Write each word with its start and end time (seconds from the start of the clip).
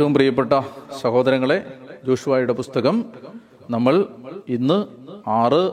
ഏറ്റവും 0.00 0.14
പ്രിയപ്പെട്ട 0.14 0.52
സഹോദരങ്ങളെ 1.00 1.64
ജോഷുവായുടെ 2.06 2.52
പുസ്തകം 2.52 3.04
നമ്മൾ 3.70 4.06
ഇന്ന് 4.48 4.78
ആറ് 5.30 5.70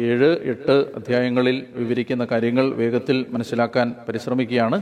ഏഴ് 0.00 0.38
എട്ട് 0.42 0.76
അധ്യായങ്ങളിൽ 0.96 1.66
വിവരിക്കുന്ന 1.74 2.24
കാര്യങ്ങൾ 2.24 2.74
വേഗത്തിൽ 2.74 3.26
മനസ്സിലാക്കാൻ 3.30 3.94
പരിശ്രമിക്കുകയാണ്. 4.08 4.80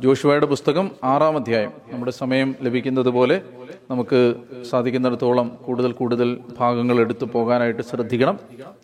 ജോഷുവായുടെ 0.00 0.46
പുസ്തകം 0.46 0.90
ആറാം 1.04 1.36
അധ്യായം. 1.36 1.72
നമ്മുടെ 1.92 2.10
സമയം 2.10 2.54
ലഭിക്കുന്നത് 2.62 3.08
പോലെ 3.08 3.42
നമുക്ക് 3.90 4.34
സാധിക്കുന്നിടത്തോളം 4.70 5.48
കൂടുതൽ 5.48 5.92
കൂടുതൽ 5.92 6.38
ഭാഗങ്ങൾ 6.58 7.00
എടുത്തു 7.00 7.24
പോകാനായിട്ട് 7.24 7.82
ശ്രദ്ധിക്കണം. 7.82 8.38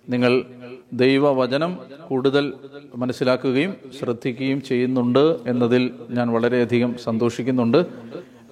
നിങ്ങൾ 0.08 0.44
ദൈവവചനം 0.92 1.78
കൂടുതൽ 2.08 2.52
മനസ്സിലാക്കുകയും 2.96 3.74
ശ്രദ്ധിക്കുകയും 4.00 4.62
ചെയ്യുന്നുണ്ട് 4.62 5.36
എന്നതിൽ 5.46 5.90
ഞാൻ 6.10 6.28
വളരെയധികം 6.28 6.98
സന്തോഷിക്കുന്നുണ്ട്. 6.98 7.86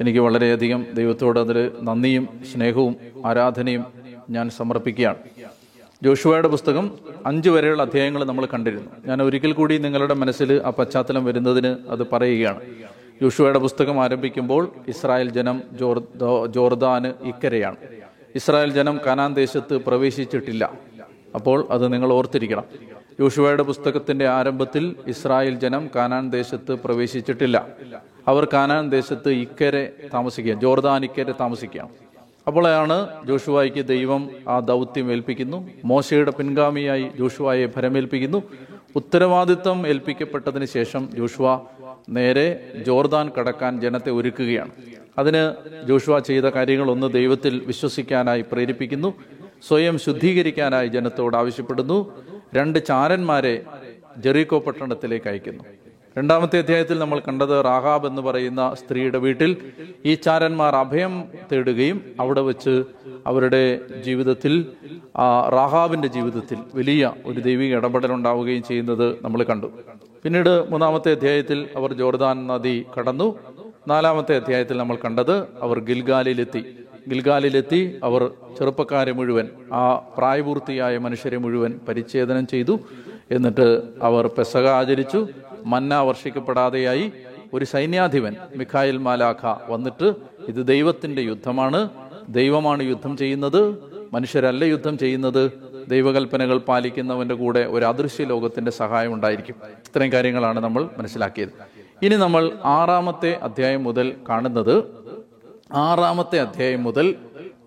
എനിക്ക് 0.01 0.19
വളരെയധികം 0.19 0.87
ദൈവത്തോട് 0.95 1.39
അതിൽ 1.41 1.71
നന്ദിയും 1.83 2.29
സ്നേഹവും 2.55 2.97
ആരാധനയും 3.27 3.85
ഞാൻ 4.31 4.51
സമർപ്പിക്കുകയാണ്. 4.51 5.17
ജോഷുവയുടെ 6.03 6.49
പുസ്തകം 6.49 6.91
അഞ്ച് 7.27 7.51
വരെയുള്ള 7.51 7.83
അധ്യായങ്ങൾ 7.83 8.25
നമ്മൾ 8.25 8.47
കണ്ടിരുന്നു. 8.47 8.91
ഞാൻ 9.07 9.23
ഒരിക്കൽ 9.23 9.53
കൂടി 9.53 9.79
നിങ്ങളുടെ 9.79 10.15
മനസ്സിൽ 10.15 10.63
ആ 10.65 10.71
പശ്ചാത്തലം 10.71 11.25
വരുന്നതിന് 11.25 11.77
അത് 11.89 12.07
പറയുകയാണ്. 12.13 12.61
ജോഷുവയുടെ 13.23 13.59
പുസ്തകം 13.59 14.03
ആരംഭിക്കുമ്പോൾ 14.05 14.73
ഇസ്രായേൽ 14.89 15.31
ജനം 15.31 15.63
ജോർ 15.73 16.03
ജോർദാന് 16.47 17.13
ഇക്കരയാണ്. 17.23 17.77
ഇസ്രായേൽ 18.35 18.73
ജനം 18.73 19.01
കനാൻ 19.07 19.35
ദേശത്ത് 19.35 19.75
പ്രവേശിച്ചിട്ടില്ല. 19.75 20.73
അപ്പോൾ 21.35 21.67
അത് 21.71 21.93
നിങ്ങൾ 21.93 22.13
ഓർത്തിരിക്കണം. 22.13 22.65
യോഷുവയുടെ 23.21 23.63
പുസ്തകത്തിന്റെ 23.63 24.29
ആരംഭത്തിൽ 24.29 24.97
ഇസ്രായേൽ 25.07 25.55
ജനം 25.55 25.91
കാനാൻ 25.97 26.31
ദേശത്ത് 26.31 26.73
പ്രവേശിച്ചിട്ടില്ല. 26.73 27.69
അവർ 28.29 28.49
കാനാൻ 28.53 28.91
ദേശത്ത് 28.91 29.29
ഇക്കരെ 29.29 29.93
താമസിക്കുക 30.15 30.55
ജോർദാൻ 30.55 31.05
ഇക്കരെ 31.05 31.35
താമസിക്കാം. 31.41 31.89
അപ്പോഴാണ് 32.47 33.09
ജോഷുവായിക്ക് 33.27 33.87
ദൈവം 33.87 34.31
ആ 34.49 34.59
ദൗത്യം 34.59 35.13
ഏൽപ്പിക്കുന്നു. 35.13 35.71
മോശയുടെ 35.85 36.31
പിൻഗാമിയായി 36.31 37.11
ജോഷുവായെ 37.19 37.67
ഭരമേൽപ്പിക്കുന്നു. 37.67 38.43
ഉത്തരവാദിത്വം 38.97 39.87
ഏൽപ്പിക്കപ്പെട്ടതിന് 39.87 40.65
ശേഷം 40.65 41.09
ജോഷുവ 41.15 41.61
നേരെ 42.09 42.73
ജോർദാൻ 42.87 43.31
കടക്കാൻ 43.39 43.81
ജനത്തെ 43.81 44.11
ഒരുക്കുകയാണ്. 44.11 44.71
അതിന് 45.19 45.55
ജോഷുവ 45.87 46.19
ചെയ്ത 46.19 46.45
കാര്യങ്ങളൊന്ന് 46.45 47.13
ദൈവത്തിൽ 47.13 47.63
വിശ്വസിക്കാനായി 47.67 48.45
പ്രേരിപ്പിക്കുന്നു. 48.53 49.15
സ്വയം 49.69 49.99
ശുദ്ധീകരിക്കാനായി 49.99 50.89
ജനത്തോട് 50.89 51.37
ആവശ്യപ്പെടുന്നു. 51.37 52.13
രണ്ട് 52.55 52.87
ചാരന്മാരെ 52.87 53.63
ജെറീകോ 54.19 54.59
പട്ടണത്തിലേക്ക് 54.59 55.29
അയക്കുന്നു. 55.29 55.65
രണ്ടാമത്തെ 56.19 56.59
അധ്യായത്തിൽ 56.59 56.99
നമ്മൾ 56.99 57.19
കണ്ടത് 57.19 57.65
റാഹാബ് 57.65 58.07
എന്ന് 58.07 58.23
പറയുന്ന 58.23 58.75
സ്ത്രീയുടെ 58.75 59.19
വീട്ടിൽ 59.19 59.57
ഈ 60.05 60.15
ചാരന്മാർ 60.15 60.77
അഭയം 60.77 61.25
തേടുകയും 61.53 62.03
അവിടെ 62.21 62.41
വെച്ച് 62.41 62.85
അവരുടെ 63.27 63.81
ജീവിതത്തിൽ 64.05 64.67
ആ 65.17 65.49
റാഹാബിന്റെ 65.49 66.09
ജീവിതത്തിൽ 66.09 66.59
വലിയ 66.75 67.13
ഒരു 67.27 67.41
ദൈവിക 67.41 67.77
ഇടപെടൽ 67.77 68.13
ഉണ്ടാവുകയും 68.13 68.63
ചെയ്യുന്നത് 68.63 69.17
നമ്മൾ 69.23 69.43
കണ്ടു. 69.43 69.67
പിന്നീട് 70.23 70.71
മൂന്നാമത്തെ 70.71 71.11
അധ്യായത്തിൽ 71.11 71.69
അവർ 71.77 71.93
ജോർദാൻ 71.93 72.47
നദി 72.47 72.87
കടന്നു. 72.99 73.39
നാലാമത്തെ 73.89 74.37
അധ്യായത്തിൽ 74.37 74.77
നമ്മൾ 74.77 74.97
കണ്ടത് 75.05 75.37
അവർ 75.63 75.79
ഗിൽഗാലിലെത്തി. 75.81 76.65
ഗിൽഗാലിലെത്തി 77.09 77.99
അവർ 78.03 78.31
ചെറുപ്പക്കാരെ 78.59 79.13
മുഴുവൻ 79.13 79.49
ആ 79.73 79.95
പ്രായപൂർത്തിയായ 80.19 80.99
മനുഷ്യരെ 80.99 81.37
മുഴുവൻ 81.37 81.81
പരിച്ഛേദനം 81.89 82.47
ചെയ്തു. 82.47 82.81
എന്നിട്ട് 83.31 83.83
അവർ 84.03 84.27
പെസക 84.27 84.67
ആചരിച്ചു. 84.69 85.29
മന്ന 85.65 86.01
വർഷിക്കപ്പെടാതെയായി 86.01 87.13
ഒരു 87.55 87.65
സൈന്യാധിപൻ 87.65 88.37
മിഖായിൽ 88.57 88.97
മാലാഖ 88.97 89.73
വന്നിട്ട് 89.73 90.15
ഇത് 90.49 90.67
ദൈവത്തിന്റെ 90.67 91.23
യുദ്ധമാണ്. 91.23 91.89
ദൈവമാണ് 92.29 92.83
യുദ്ധം 92.83 93.17
ചെയ്യുന്നത്. 93.17 93.79
മനുഷ്യരല്ല 94.13 94.65
യുദ്ധം 94.65 94.99
ചെയ്യുന്നത്. 94.99 95.51
ദൈവകൽപ്പനകൾ 95.89 96.59
പാലിക്കുന്നവന്റെ 96.59 97.35
കൂടെ 97.35 97.61
ഒരു 97.61 97.85
അദൃശ്യ 97.85 98.25
ലോകത്തിന്റെ 98.25 98.71
സഹായം 98.71 99.15
ഉണ്ടായിരിക്കും. 99.15 99.55
ഇത്രയും 99.65 100.13
കാര്യങ്ങളാണ് 100.13 100.61
നമ്മൾ 100.61 100.89
മനസ്സിലാക്കിയത്. 100.99 101.49
ഇനി 102.03 102.15
നമ്മൾ 102.15 102.51
ആറാമത്തെ 102.65 103.39
അധ്യായം 103.43 103.85
മുതൽ 103.85 104.15
കാണുന്നത് 104.29 104.85
ആറാമത്തെ 105.73 106.41
അധ്യായം 106.41 106.83
മുതൽ 106.83 107.15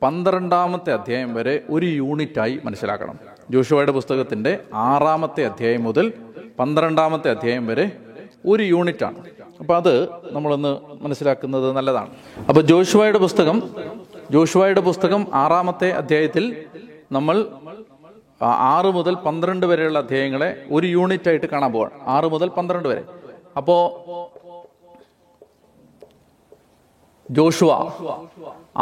പന്ത്രണ്ടാമത്തെ 0.04 0.94
അധ്യായം 0.94 1.34
വരെ 1.34 1.62
ഒരു 1.70 1.86
യൂണിറ്റായി 1.86 2.60
മനസ്സിലാക്കണം. 2.64 3.20
ജോഷുവയുടെ 3.50 3.92
പുസ്തകത്തിന്റെ 3.92 4.60
ആറാമത്തെ 4.74 5.46
അധ്യായം 5.46 5.84
മുതൽ 5.84 6.14
പന്ത്രണ്ടാമത്തെ 6.60 7.30
അധ്യായം 7.30 7.68
വരെ 7.68 7.86
ഒരു 8.46 8.64
യൂണിറ്റാണ്. 8.64 9.20
അപ്പൊ 9.60 9.76
അത് 9.76 9.94
നമ്മളൊന്ന് 10.32 10.72
മനസ്സിലാക്കുന്നത് 11.04 11.68
നല്ലതാണ്. 11.78 12.12
അപ്പോൾ 12.50 12.62
ജോഷുവായുടെ 12.62 13.20
പുസ്തകം 13.20 13.58
ജോഷുവായുടെ 14.32 14.82
പുസ്തകം 14.82 15.22
ആറാമത്തെ 15.34 15.90
അധ്യായത്തിൽ 16.00 16.66
നമ്മൾ 17.12 17.38
ആറ് 18.74 18.90
മുതൽ 18.98 19.14
പന്ത്രണ്ട് 19.26 19.66
വരെയുള്ള 19.66 20.00
അധ്യായങ്ങളെ 20.00 20.50
ഒരു 20.72 20.88
യൂണിറ്റ് 20.88 21.30
ആയിട്ട് 21.30 21.46
കാണാൻ 21.46 21.72
പോവാണ്. 21.72 21.96
ആറ് 22.16 22.28
മുതൽ 22.34 22.50
പന്ത്രണ്ട് 22.58 22.88
വരെ. 22.88 23.04
അപ്പോ 23.58 23.76
ജോഷുവ 27.32 27.72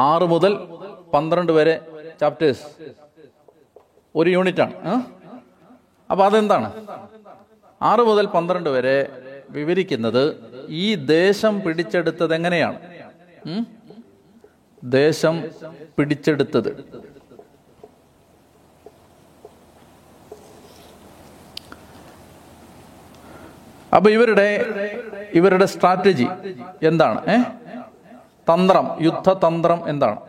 ആറ് 0.09 0.23
മുതൽ 0.23 0.53
പന്ത്രണ്ട് 1.13 1.51
വരെ 1.51 1.75
ചാപ്റ്റേഴ്സ് 2.21 2.65
ഒരു 4.15 4.29
യൂണിറ്റാണ്. 4.29 4.73
അപ്പൊ 6.11 6.23
അതെന്താണ്? 6.25 6.67
ആറ് 7.81 7.99
മുതൽ 8.01 8.25
പന്ത്രണ്ട് 8.25 8.69
വരെ 8.69 8.97
വിവരിക്കുന്നത് 9.49 10.23
ഈ 10.77 10.95
ദേശം 10.95 11.61
പിടിച്ചെടുത്തത് 11.61 12.33
എങ്ങനെയാണ്? 12.33 12.77
ദേശം 14.83 15.35
പിടിച്ചെടുത്തത്. 15.97 16.71
അപ്പൊ 23.91 24.09
ഇവരുടെ 24.09 24.47
ഇവരുടെ 25.33 25.65
സ്ട്രാറ്റജി 25.65 26.27
എന്താണ്? 26.83 27.19
ഏ? 27.31 27.37
തന്ത്രം 28.47 28.97
യുദ്ധതന്ത്രം 29.01 29.89
എന്താണ്? 29.89 30.19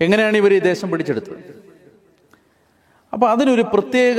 എങ്ങനെയാണ് 0.00 0.36
ഇവർ 0.36 0.52
ഈ 0.52 0.58
ദേശം 0.60 0.90
പിടിച്ചെടുത്തത്? 0.90 1.38
അപ്പൊ 3.12 3.28
അതിനൊരു 3.28 3.62
പ്രത്യേക 3.74 4.18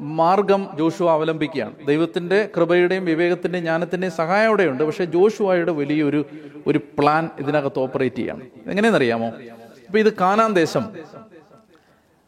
മാർഗം 0.00 0.68
ജോഷുവ 0.78 1.10
അവലംബിക്കുകയാണ്. 1.10 1.86
ദൈവത്തിന്റെ 1.86 2.50
കൃപയുടെയും 2.56 3.04
വിവേകത്തിന്റെയും 3.04 3.62
ജ്ഞാനത്തിന്റെയും 3.62 4.12
സഹായോടെയുണ്ട് 4.12 4.84
പക്ഷേ 4.84 5.04
ജോഷുവായുടെ 5.04 5.72
വലിയൊരു 5.72 6.24
ഒരു 6.66 6.78
പ്ലാൻ 6.98 7.30
ഇതിനകത്ത് 7.38 7.78
ഓപ്പറേറ്റ് 7.78 8.16
ചെയ്യാണ്. 8.16 8.40
എങ്ങനെയെന്നറിയാമോ? 8.66 9.26
അപ്പം 9.26 9.98
ഇത് 9.98 10.16
കാനാൻ 10.18 10.52
ദേശം. 10.52 10.96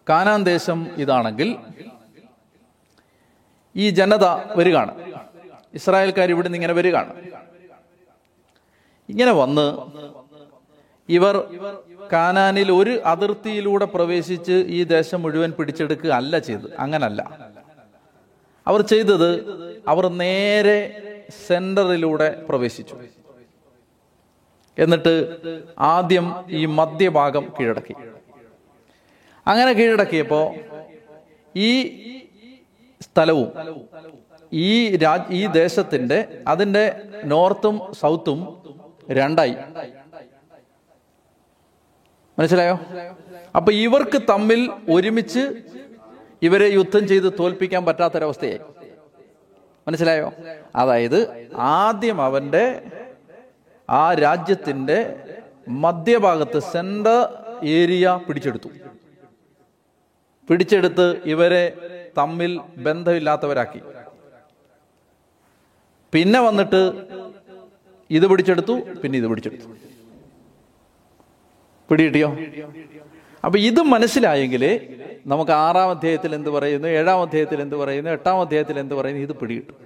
കാനാൻ 0.08 0.44
ദേശം 0.44 0.86
ഇതാണെങ്കിൽ 0.96 1.56
ഈ 3.76 3.90
ജനത 3.90 4.24
വരികയാണ്. 4.56 4.94
ഇസ്രായേൽക്കാർ 5.74 6.30
ഇവിടെ 6.30 6.48
നിന്ന് 6.48 6.56
ഇങ്ങനെ 6.56 6.72
വരികയാണ്. 6.72 7.14
ഇങ്ങനെ 9.08 9.32
വന്ന് 9.32 9.76
ഇവർ 11.08 11.44
കാനാനിൽ 12.12 12.72
ഒരു 12.72 13.00
അതിർത്തിയിലൂടെ 13.04 13.84
പ്രവേശിച്ച് 13.84 14.52
ഈ 14.52 14.84
ദേശം 14.84 15.22
മുഴുവൻ 15.22 15.50
പിടിച്ചെടുക്കുക 15.50 16.10
അല്ല 16.10 16.38
ചെയ്ത് 16.38 16.76
അങ്ങനല്ല. 16.78 17.45
അവർ 18.66 18.80
ചെയ്തത് 18.82 19.30
അവർ 19.88 20.08
നേരെ 20.08 20.78
സെന്ററിലൂടെ 21.46 22.28
പ്രവേശിച്ചു. 22.48 22.96
എന്നിട്ട് 24.78 25.12
ആദ്യം 25.78 26.44
ഈ 26.48 26.66
മധ്യഭാഗം 26.66 27.52
കീഴടക്കി. 27.60 27.94
അങ്ങനെ 29.46 29.72
കീഴടക്കിയപ്പോ 29.72 30.54
ഈ 31.56 31.70
സ്ഥലവും 33.00 33.52
ഈ 34.52 34.96
രാജ് 34.96 35.32
ഈ 35.32 35.46
ദേശത്തിന്റെ 35.46 36.42
അതിന്റെ 36.48 36.84
നോർത്തും 37.24 37.80
സൗത്തും 38.00 38.62
രണ്ടായി. 39.10 39.54
മനസ്സിലായോ? 42.38 42.80
അപ്പൊ 43.56 43.72
ഇവർക്ക് 43.72 44.18
തമ്മിൽ 44.30 44.70
ഒരുമിച്ച് 44.90 45.42
ഇവരെ 46.42 46.66
യുദ്ധം 46.66 47.08
ചെയ്ത് 47.08 47.32
തോൽപ്പിക്കാൻ 47.38 47.84
പറ്റാത്തൊരവസ്ഥയായി. 47.84 48.58
മനസ്സിലായോ? 49.88 50.32
അതായത് 50.76 51.50
ആദ്യം 51.56 52.22
അവന്റെ 52.22 52.90
ആ 53.90 54.14
രാജ്യത്തിന്റെ 54.14 54.98
മധ്യഭാഗത്ത് 55.68 56.58
സെന്റർ 56.58 57.18
ഏരിയ 57.64 58.20
പിടിച്ചെടുത്തു. 58.28 58.68
പിടിച്ചെടുത്ത് 60.48 61.22
ഇവരെ 61.24 61.64
തമ്മിൽ 62.18 62.60
ബന്ധമില്ലാത്തവരാക്കി. 62.76 63.80
പിന്നെ 66.12 66.40
വന്നിട്ട് 66.40 67.06
ഇത് 68.10 68.26
പിടിച്ചെടുത്തു 68.26 68.72
പിന്നെ 68.72 69.18
ഇത് 69.18 69.26
പിടിച്ചെടുത്തു. 69.26 69.68
പിടികിട്ടിയോ? 71.90 72.36
അപ്പൊ 73.46 73.58
ഇത് 73.58 73.80
മനസ്സിലായെങ്കിൽ 73.80 74.64
നമുക്ക് 75.26 75.50
ആറാം 75.50 75.90
അധ്യായത്തിൽ 75.90 76.34
എന്ത് 76.34 76.48
പറയുന്നു 76.50 76.88
ഏഴാം 76.88 77.22
അധ്യായത്തിൽ 77.22 77.60
എന്ത് 77.60 77.76
പറയുന്നു 77.76 78.10
എട്ടാം 78.10 78.40
അധ്യായത്തിൽ 78.40 78.78
എന്ത് 78.78 78.94
പറയുന്നു 78.94 79.22
ഇത് 79.22 79.32
പിടികിട്ടും. 79.32 79.76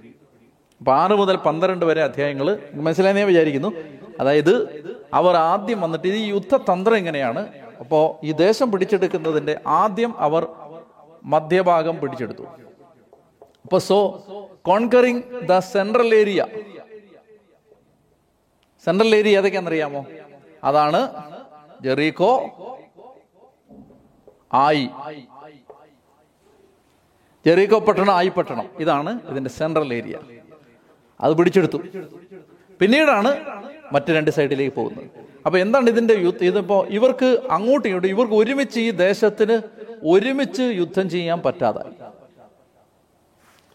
അപ്പൊ 0.79 0.91
ആറ് 0.93 1.11
മുതൽ 1.11 1.35
പന്ത്രണ്ട് 1.35 1.85
വരെ 1.85 2.03
അധ്യായങ്ങൾ 2.03 2.59
മനസ്സിലായെന്ന് 2.73 3.21
ഞാൻ 3.21 3.27
വിചാരിക്കുന്നു. 3.27 3.71
അതായത് 4.19 4.53
അവർ 5.13 5.35
ആദ്യം 5.35 5.81
വന്നിട്ട് 5.81 6.07
ഈ 6.07 6.29
യുദ്ധതന്ത്രം 6.29 6.97
എങ്ങനെയാണ്? 6.97 7.47
അപ്പോൾ 7.79 8.25
ഈ 8.25 8.31
ദേശം 8.31 8.71
പിടിച്ചെടുക്കുന്നതിന്റെ 8.71 9.59
ആദ്യം 9.67 10.19
അവർ 10.19 10.47
മധ്യഭാഗം 11.23 11.99
പിടിച്ചെടുത്തു. 11.99 12.43
അപ്പൊ 13.63 13.77
so 13.77 13.97
conquering 14.61 15.21
the 15.43 15.59
central 15.59 16.15
area. 16.15 16.45
Central 18.85 19.15
area 19.15 19.37
ഏതൊക്കെയാണെന്നറിയാമോ? 19.37 20.05
അതാണ് 20.63 21.01
ജെറീകോ 21.83 22.33
ആയി. 24.53 24.89
ജെറീകോ 27.45 27.79
പട്ടണം 27.79 28.11
ആയി 28.11 28.27
പട്ടണം. 28.27 28.65
ഇതാണ് 28.79 29.19
ഇതിന്റെ 29.29 29.49
സെൻട്രൽ 29.49 29.93
ഏരിയ 29.93 30.19
അത് 31.21 31.37
പിടിച്ചെടുത്തു. 31.37 31.77
പിന്നീടാണ് 32.79 33.37
മറ്റു 33.93 34.11
രണ്ട് 34.11 34.31
സൈഡിലേക്ക് 34.31 34.75
പോകുന്നത്. 34.75 35.09
അപ്പൊ 35.45 35.59
എന്താണ് 35.59 35.89
ഇതിന്റെ 35.89 36.13
യുദ്ധം? 36.13 36.45
ഇതിപ്പോ 36.45 36.85
ഇവർക്ക് 36.89 37.41
അങ്ങോട്ടും 37.51 37.87
ഇങ്ങോട്ടും 37.87 38.09
ഇവർക്ക് 38.09 38.33
ഒരുമിച്ച് 38.33 38.79
ഈ 38.79 38.91
ദേശത്തിന് 38.91 39.61
ഒരുമിച്ച് 40.03 40.61
യുദ്ധം 40.61 41.09
ചെയ്യാൻ 41.09 41.41
പറ്റാതായി. 41.41 41.93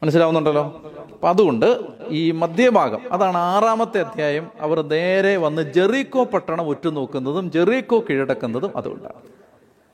മനസ്സിലാവുന്നുണ്ടല്ലോ? 0.03 0.83
അപ്പൊ 1.13 1.29
അതുകൊണ്ട് 1.29 1.81
ഈ 2.09 2.31
മധ്യഭാഗം 2.31 3.13
അതാണ് 3.13 3.37
ആറാമത്തെ 3.37 4.01
അധ്യായം. 4.01 4.51
അവർ 4.61 4.81
നേരെ 4.81 5.37
വന്ന് 5.37 5.73
ജെറീക്കോ 5.73 6.25
പട്ടണം 6.25 6.67
ഉറ്റുനോക്കുന്നതും 6.67 7.51
ജെറീക്കോ 7.51 8.01
കീഴടക്കുന്നതും 8.01 8.77
അതുകൊണ്ടാണ്. 8.77 9.37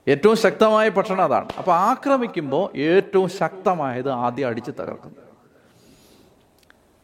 ഏറ്റവും 0.09 0.37
ശക്തമായ 0.37 0.89
പട്ടണം 0.89 1.23
അതാണ്. 1.23 1.49
അപ്പൊ 1.59 1.73
ആക്രമിക്കുമ്പോൾ 1.73 2.77
ഏറ്റവും 2.77 3.29
ശക്തമായത് 3.29 4.11
ആദ്യം 4.11 4.49
അടിച്ച് 4.49 4.71
തകർക്കുന്നു. 4.71 5.17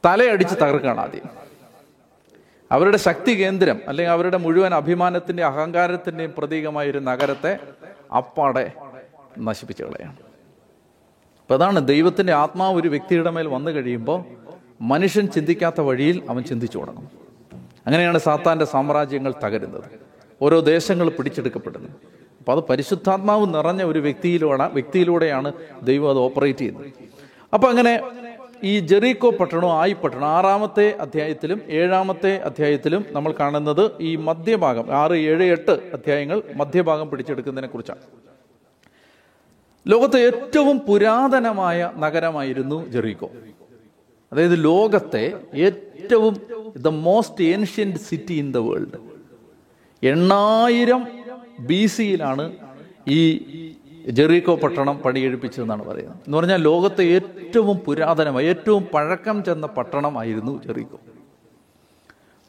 തലയടിച്ച് 0.05 0.55
തകർക്കുകയാണ് 0.55 1.01
ആദ്യം. 1.01 1.49
അവരുടെ 2.73 2.97
ശക്തി 2.97 3.45
കേന്ദ്രം 3.45 3.81
അല്ലെങ്കിൽ 3.89 4.13
അവരുടെ 4.13 4.37
മുഴുവൻ 4.37 4.75
അഭിമാനത്തിന്റെ 4.75 5.45
അഹങ്കാരത്തിന്റെയും 5.45 6.35
പ്രതീകമായ 6.39 6.91
ഒരു 6.91 6.99
നഗരത്തെ 6.99 7.59
അപ്പാടെ 8.17 8.73
നശിപ്പിച്ചു 9.39 9.85
കളയാണ്. 9.85 10.17
അപ്പൊ 11.41 11.55
അതാണ് 11.55 11.89
ദൈവത്തിന്റെ 11.89 12.33
ആത്മാവ് 12.33 12.77
ഒരു 12.77 12.89
വ്യക്തിയുടെ 12.89 13.31
മേൽ 13.31 13.47
വന്നു 13.47 13.71
കഴിയുമ്പോൾ 13.71 14.25
മനുഷ്യൻ 14.81 15.27
ചിന്തിക്കാത്ത 15.27 15.81
വഴിയിൽ 15.81 16.27
അവൻ 16.31 16.43
ചിന്തിച്ചു 16.43 16.79
തുടങ്ങും. 16.79 17.09
അങ്ങനെയാണ് 17.87 18.19
സാത്താന്റെ 18.19 18.65
സാമ്രാജ്യങ്ങൾ 18.65 19.35
തകരുന്നത്. 19.45 19.85
ഓരോ 20.43 20.61
ദേശങ്ങൾ 20.61 21.09
പിടിച്ചെടുക്കപ്പെടുന്നത്. 21.09 22.18
അപ്പൊ 22.49 22.61
അത് 22.61 22.69
പരിശുദ്ധാത്മാവ് 22.69 23.55
നിറഞ്ഞ 23.55 23.83
ഒരു 23.83 23.99
വ്യക്തിയിലൂടെ 23.99 24.67
വ്യക്തിയിലൂടെയാണ് 24.69 25.53
ദൈവം 25.83 26.11
അത് 26.11 26.19
ഓപ്പറേറ്റ് 26.19 26.59
ചെയ്യുന്നത്. 26.59 26.87
അപ്പൊ 27.55 27.69
അങ്ങനെ 27.69 28.01
ഈ 28.65 28.79
ജെറീക്കോ 28.81 29.31
പട്ടണവും 29.31 29.73
ആയി 29.73 29.93
പട്ടണം 29.93 30.27
ആറാമത്തെ 30.27 30.97
അധ്യായത്തിലും 31.01 31.61
ഏഴാമത്തെ 31.67 32.37
അധ്യായത്തിലും 32.37 33.05
നമ്മൾ 33.11 33.35
കാണുന്നത് 33.41 33.91
ഈ 34.01 34.17
മധ്യഭാഗം 34.17 34.97
ആറ് 34.97 35.13
ഏഴ് 35.13 35.45
എട്ട് 35.45 35.71
അധ്യായങ്ങൾ 35.71 36.43
മധ്യഭാഗം 36.57 37.11
പിടിച്ചെടുക്കുന്നതിനെ 37.11 37.69
കുറിച്ചാണ്. 37.69 37.99
ലോകത്തെ 39.87 40.19
ഏറ്റവും 40.27 40.79
പുരാതനമായ 40.79 41.93
നഗരമായിരുന്നു 41.97 42.89
ജെറീക്കോ. 42.89 43.31
അതായത് 44.33 44.65
ലോകത്തെ 44.65 45.33
ഏറ്റവും 45.55 46.41
the 46.77 46.89
most 46.89 47.45
ancient 47.45 47.99
city 47.99 48.35
in 48.35 48.53
the 48.53 48.59
world 48.59 48.99
എണ്ണായിരം 50.03 51.18
ബി 51.59 51.87
സിയിലാണ് 51.87 52.53
ഈ 53.09 53.19
ജെറീക്കോ 54.09 54.55
പട്ടണം 54.55 54.99
പണിയെഴുപ്പിച്ചതെന്നാണ് 54.99 55.85
പറയുന്നത്. 55.85 56.17
എന്ന് 56.27 56.39
പറഞ്ഞാൽ 56.39 56.63
ലോകത്തെ 56.63 57.03
ഏറ്റവും 57.03 57.77
പുരാതനമായ 57.77 58.45
ഏറ്റവും 58.45 58.87
പഴക്കം 58.95 59.45
ചെന്ന 59.45 59.67
പട്ടണമായിരുന്നു 59.67 60.65
ജെറീക്കോ. 60.67 61.01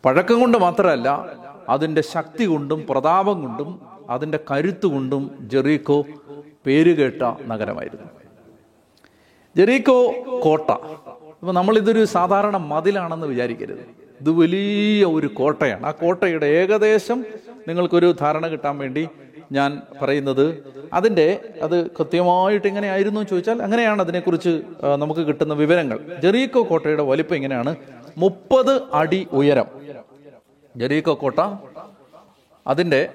പഴക്കം 0.06 0.40
കൊണ്ട് 0.40 0.58
മാത്രമല്ല 0.58 1.26
അതിന്റെ 1.70 2.02
ശക്തി 2.02 2.46
കൊണ്ടും 2.46 2.86
പ്രതാപം 2.90 3.42
കൊണ്ടും 3.42 3.82
അതിന്റെ 4.10 4.40
കരുത്ത് 4.52 4.86
കൊണ്ടും 4.86 5.32
ജെറീക്കോ 5.42 6.06
പേരുകേട്ട 6.66 7.22
നഗരമായിരുന്നു. 7.48 8.08
ജെറീക്കോ 9.58 10.14
കോട്ട. 10.44 10.72
ഇപ്പം 11.42 11.56
നമ്മളിതൊരു 11.56 12.06
സാധാരണ 12.06 12.58
മതിലാണെന്ന് 12.58 13.28
വിചാരിക്കരുത്. 13.28 13.80
ഇത് 14.22 14.30
വലിയ 14.30 15.06
ഒരു 15.06 15.28
കോട്ടയാണ്. 15.28 15.86
ആ 15.86 15.92
കോട്ടയുടെ 15.92 16.46
ഏകദേശം 16.46 17.26
നിങ്ങൾക്കൊരു 17.68 18.16
ധാരണ 18.20 18.48
കിട്ടാൻ 18.48 18.78
വേണ്ടി 18.78 19.08
ഞാൻ 19.52 19.82
പറയുന്നത്. 20.02 20.46
അതിന്റെ 20.94 21.28
അത് 21.62 21.92
കൃത്യമായിട്ട് 21.92 22.68
എങ്ങനെയായിരുന്നു 22.68 23.24
ചോദിച്ചാൽ 23.24 23.62
അങ്ങനെയാണ് 23.62 24.02
അതിനെക്കുറിച്ച് 24.02 24.62
നമുക്ക് 24.96 25.22
കിട്ടുന്ന 25.22 25.54
വിവരങ്ങൾ. 25.54 26.00
ജെറീക്കോ 26.24 26.64
കോട്ടയുടെ 26.64 27.04
വലിപ്പം 27.04 27.36
ഇങ്ങനെയാണ്. 27.36 27.76
മുപ്പത് 28.18 28.82
അടി 28.94 29.28
ഉയരം. 29.32 29.66
ജെറീക്കോ 30.78 31.14
കോട്ട 31.14 31.40
അതിന്റെ 32.68 33.10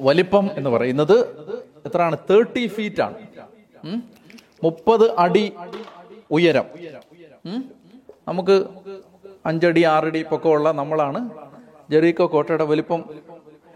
വലിപ്പം 0.00 0.50
എന്ന് 0.56 0.70
പറയുന്നത് 0.70 1.16
എത്രയാണ്? 1.86 2.16
തേർട്ടി 2.30 2.66
ഫീറ്റ് 2.66 3.02
ആണ്? 3.02 3.14
മുപ്പത് 4.64 5.16
അടി 5.18 5.52
ഉയരം? 6.30 6.64
നമുക്ക് 8.28 8.64
അഞ്ചടി 9.46 9.84
ആറടി 9.84 10.22
പൊക്കമുള്ള 10.22 10.72
നമ്മളാണ് 10.72 11.20
ജെറീക്കോ 11.90 12.26
കോട്ടയുടെ 12.26 12.64
വലിപ്പം 12.64 13.00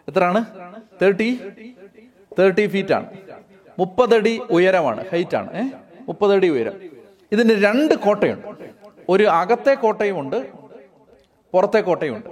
എത്രയാണ്? 0.09 0.41
തേർട്ടി 1.03 1.29
തേർട്ടി 2.39 2.67
ഫീറ്റ് 2.67 2.93
ആണ്. 2.93 3.07
മുപ്പതടി 3.79 4.41
ഉയരമാണ്. 4.51 5.05
ഹൈറ്റ് 5.13 5.37
ആണ്. 5.37 5.51
ഏഹ് 5.61 5.73
മുപ്പതടി 6.09 6.49
ഉയരം. 6.49 6.77
ഇതിന് 7.33 7.55
രണ്ട് 7.65 7.95
കോട്ടയുണ്ട്. 7.95 8.47
ഒരു 9.09 9.25
അകത്തെ 9.41 9.75
കോട്ടയുമുണ്ട് 9.75 10.39
പുറത്തെ 11.55 11.81
കോട്ടയുമുണ്ട്. 11.81 12.29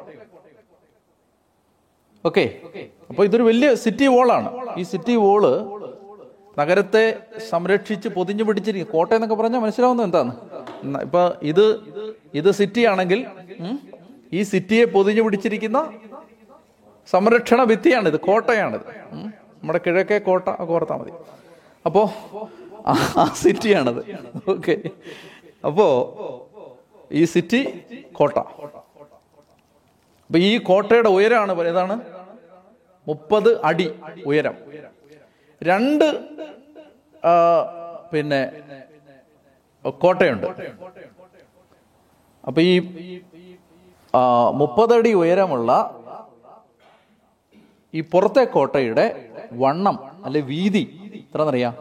ഓക്കെ 2.25 2.45
അപ്പൊ 3.11 3.25
ഇതൊരു 3.25 3.43
വലിയ 3.43 3.69
സിറ്റി 3.75 4.07
വോളാണ് 4.07 4.49
ഈ 4.81 4.83
സിറ്റി 4.83 5.15
വോൾ 5.17 5.45
നഗരത്തെ 6.59 7.03
സംരക്ഷിച്ച് 7.51 8.09
പൊതിഞ്ഞു 8.09 8.45
പിടിച്ചിരിക്കും 8.45 8.93
കോട്ടയെന്നൊക്കെ 8.93 9.35
പറഞ്ഞാൽ 9.35 9.61
മനസ്സിലാവുന്നത് 9.61 10.07
എന്താണ് 10.07 10.33
ഇപ്പൊ 11.03 11.23
ഇത് 11.43 11.65
ഇത് 12.35 12.51
സിറ്റി 12.51 12.85
ആണെങ്കിൽ 12.85 13.21
ഈ 14.33 14.43
സിറ്റിയെ 14.43 14.85
പൊതിഞ്ഞു 14.85 15.23
പിടിച്ചിരിക്കുന്ന 15.23 15.99
സംരക്ഷണ 17.11 17.65
ഭിത്തിയാണിത് 17.65 18.21
കോട്ടയാണിത്. 18.21 18.87
നമ്മുടെ 19.63 19.81
കിഴക്കേ 19.87 20.19
കോട്ട 20.19 20.49
ഒക്കെ 20.49 20.73
മതി. 20.93 21.11
അപ്പോ 21.87 22.11
ആ- 22.87 23.33
സിറ്റിയാണത്. 23.37 24.05
ഓക്കെ. 24.51 24.77
അപ്പോ 25.67 26.17
ഈ 27.13 27.25
സിറ്റി 27.25 27.83
കോട്ട. 28.13 28.39
അപ്പൊ 30.27 30.39
ഈ 30.39 30.59
കോട്ടയുടെ 30.59 31.09
ഉയരമാണ് 31.09 31.53
ഏതാണ്? 31.69 32.01
മുപ്പത് 33.09 33.65
അടി 33.65 34.01
ഉയരം. 34.27 34.55
രണ്ട് 35.63 36.25
പിന്നെ 38.13 38.53
കോട്ടയുണ്ട്. 39.91 40.47
അപ്പൊ 42.47 42.63
ഈ 42.63 42.79
മുപ്പതടി 44.61 45.13
ഉയരമുള്ള 45.23 45.71
ഈ 47.95 48.01
പുറത്തെ 48.13 48.45
കോട്ടയുടെ 48.55 49.05
വണ്ണം 49.63 49.97
അല്ലെ 50.27 50.41
വീതി 50.51 50.83
എത്രന്നറിയാം? 51.21 51.75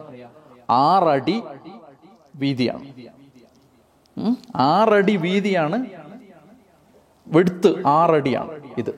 ആറടി 0.86 1.36
വീതിയാണ്? 2.42 2.84
ആറടി 4.70 5.14
വീതിയാണ് 5.24 5.78
വെടുത്ത് 7.26 7.70
ആറടിയാണ് 7.98 8.52
ഇത്. 8.82 8.92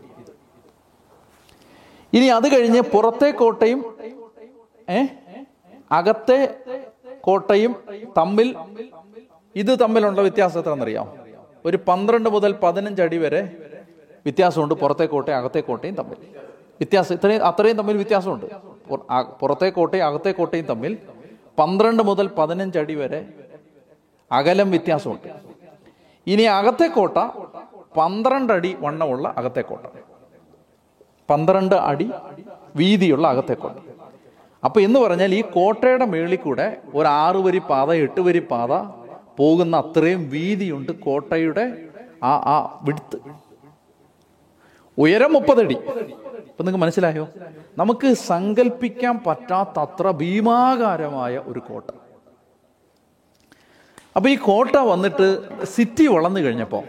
ഇനി 2.13 2.27
അത് 2.39 2.47
കഴിഞ്ഞ് 2.55 2.81
പുറത്തെ 2.95 3.31
കോട്ടയും 3.41 3.81
ഏ 4.97 5.01
അകത്തെ 5.99 6.39
കോട്ടയും 7.27 7.73
തമ്മിൽ 8.19 8.49
ഇത് 9.55 9.73
തമ്മിലുള്ള 9.83 10.21
വ്യത്യാസം 10.27 10.61
എത്രയെന്നറിയാം 10.61 11.09
ഒരു 11.67 11.79
പന്ത്രണ്ട് 11.89 12.29
മുതൽ 12.29 12.53
പതിനഞ്ച് 12.63 13.03
അടി 13.03 13.17
വരെ 13.17 13.43
വ്യത്യാസമുണ്ട്. 14.27 14.75
പുറത്തെ 14.75 15.05
കോട്ടയും 15.05 15.37
അകത്തെ 15.37 15.61
കോട്ടയും 15.61 15.95
തമ്മിൽ. 15.95 16.19
വ്യത്യാസം 16.81 17.15
ഇത്രയും 17.15 17.43
അത്രയും 17.47 17.77
തമ്മിൽ 17.77 17.97
വ്യത്യാസമുണ്ട്. 17.97 18.47
അകത്തെ 20.09 20.31
കോട്ടയും 20.31 20.67
തമ്മിൽ 20.73 20.99
പന്ത്രണ്ട് 21.59 22.03
മുതൽ 22.03 22.27
പതിനഞ്ച് 22.39 22.79
അടി 22.79 22.95
വരെ 22.95 23.21
അകലം 24.33 24.71
വ്യത്യാസമുണ്ട്. 24.71 25.29
ഇനി 26.27 26.43
അകത്തെ 26.43 26.87
കോട്ട 26.87 27.19
പന്ത്രണ്ട് 27.97 28.53
അടി 28.53 28.77
വണ്ണമുള്ള 28.81 29.35
അകത്തെ 29.39 29.61
കോട്ട. 29.61 29.87
പന്ത്രണ്ട് 31.31 31.75
അടി 31.75 32.11
വീതിയുള്ള 32.77 33.29
അകത്തെ 33.29 33.55
കോട്ട. 33.55 33.77
അപ്പൊ 34.65 34.81
എന്ന് 34.81 34.99
പറഞ്ഞാൽ 35.01 35.35
ഈ 35.35 35.41
കോട്ടയുടെ 35.41 36.05
മേളിൽ 36.05 36.37
കൂടെ 36.37 36.77
ഒരു 36.95 37.09
ആറ് 37.09 37.37
വരി 37.37 37.61
പാത 37.71 37.93
എട്ട് 37.93 38.21
വരി 38.21 38.43
പാത 38.51 38.73
പോകുന്ന 39.39 39.77
അത്രയും 39.77 40.29
വീതിയുണ്ട് 40.29 40.93
കോട്ടയുടെ 40.93 41.89
ആ 42.23 42.33
ആ 42.55 42.79
വിടുത്ത്. 42.83 43.19
ഉയരം 44.99 45.33
മുപ്പതടി 45.33 45.75
ഇപ്പൊ 45.75 46.65
നിങ്ങൾക്ക് 46.65 46.83
മനസ്സിലായോ? 46.83 47.29
നമുക്ക് 47.79 48.15
സങ്കല്പിക്കാൻ 48.15 49.21
പറ്റാത്ത 49.27 49.79
അത്ര 49.79 50.11
ഭീമാകാരമായ 50.11 51.39
ഒരു 51.47 51.61
കോട്ട. 51.61 51.91
അപ്പൊ 54.17 54.31
ഈ 54.31 54.37
കോട്ട 54.37 54.77
വന്നിട്ട് 54.77 55.27
സിറ്റി 55.65 56.07
വളർന്നു 56.07 56.41
കഴിഞ്ഞപ്പോ 56.41 56.85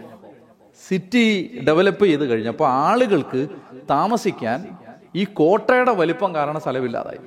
സിറ്റി 0.88 1.24
ഡെവലപ്പ് 1.68 2.04
ചെയ്ത് 2.04 2.24
കഴിഞ്ഞപ്പോൾ 2.30 2.68
ആളുകൾക്ക് 2.68 3.48
താമസിക്കാൻ 3.90 4.78
ഈ 5.14 5.24
കോട്ടയുടെ 5.24 5.92
വലിപ്പം 5.92 6.34
കാരണം 6.34 6.60
സ്ഥലമില്ലാതായി. 6.60 7.18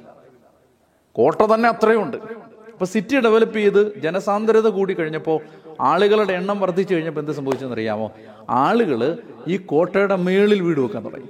കോട്ട 1.12 1.42
തന്നെ 1.42 1.70
അത്രയുണ്ട്. 1.70 2.18
അപ്പൊ 2.77 2.86
സിറ്റി 2.86 3.19
ഡെവലപ്പ് 3.25 3.57
ചെയ്ത് 3.60 3.79
ജനസാന്ദ്രത 4.01 4.67
കൂടി 4.75 4.93
കഴിഞ്ഞപ്പോൾ 4.98 5.38
ആളുകളുടെ 5.91 6.34
എണ്ണം 6.39 6.57
വർദ്ധിച്ചു 6.63 6.93
കഴിഞ്ഞപ്പോൾ 6.96 7.22
എന്ത് 7.22 7.31
സംഭവിച്ചെന്ന് 7.38 7.75
അറിയാമോ? 7.75 8.07
ആളുകൾ 8.50 9.01
ഈ 9.48 9.55
കോട്ടയുടെ 9.72 10.15
മേളിൽ 10.25 10.60
വീട് 10.65 10.79
വെക്കാൻ 10.84 11.01
തുടങ്ങി. 11.05 11.29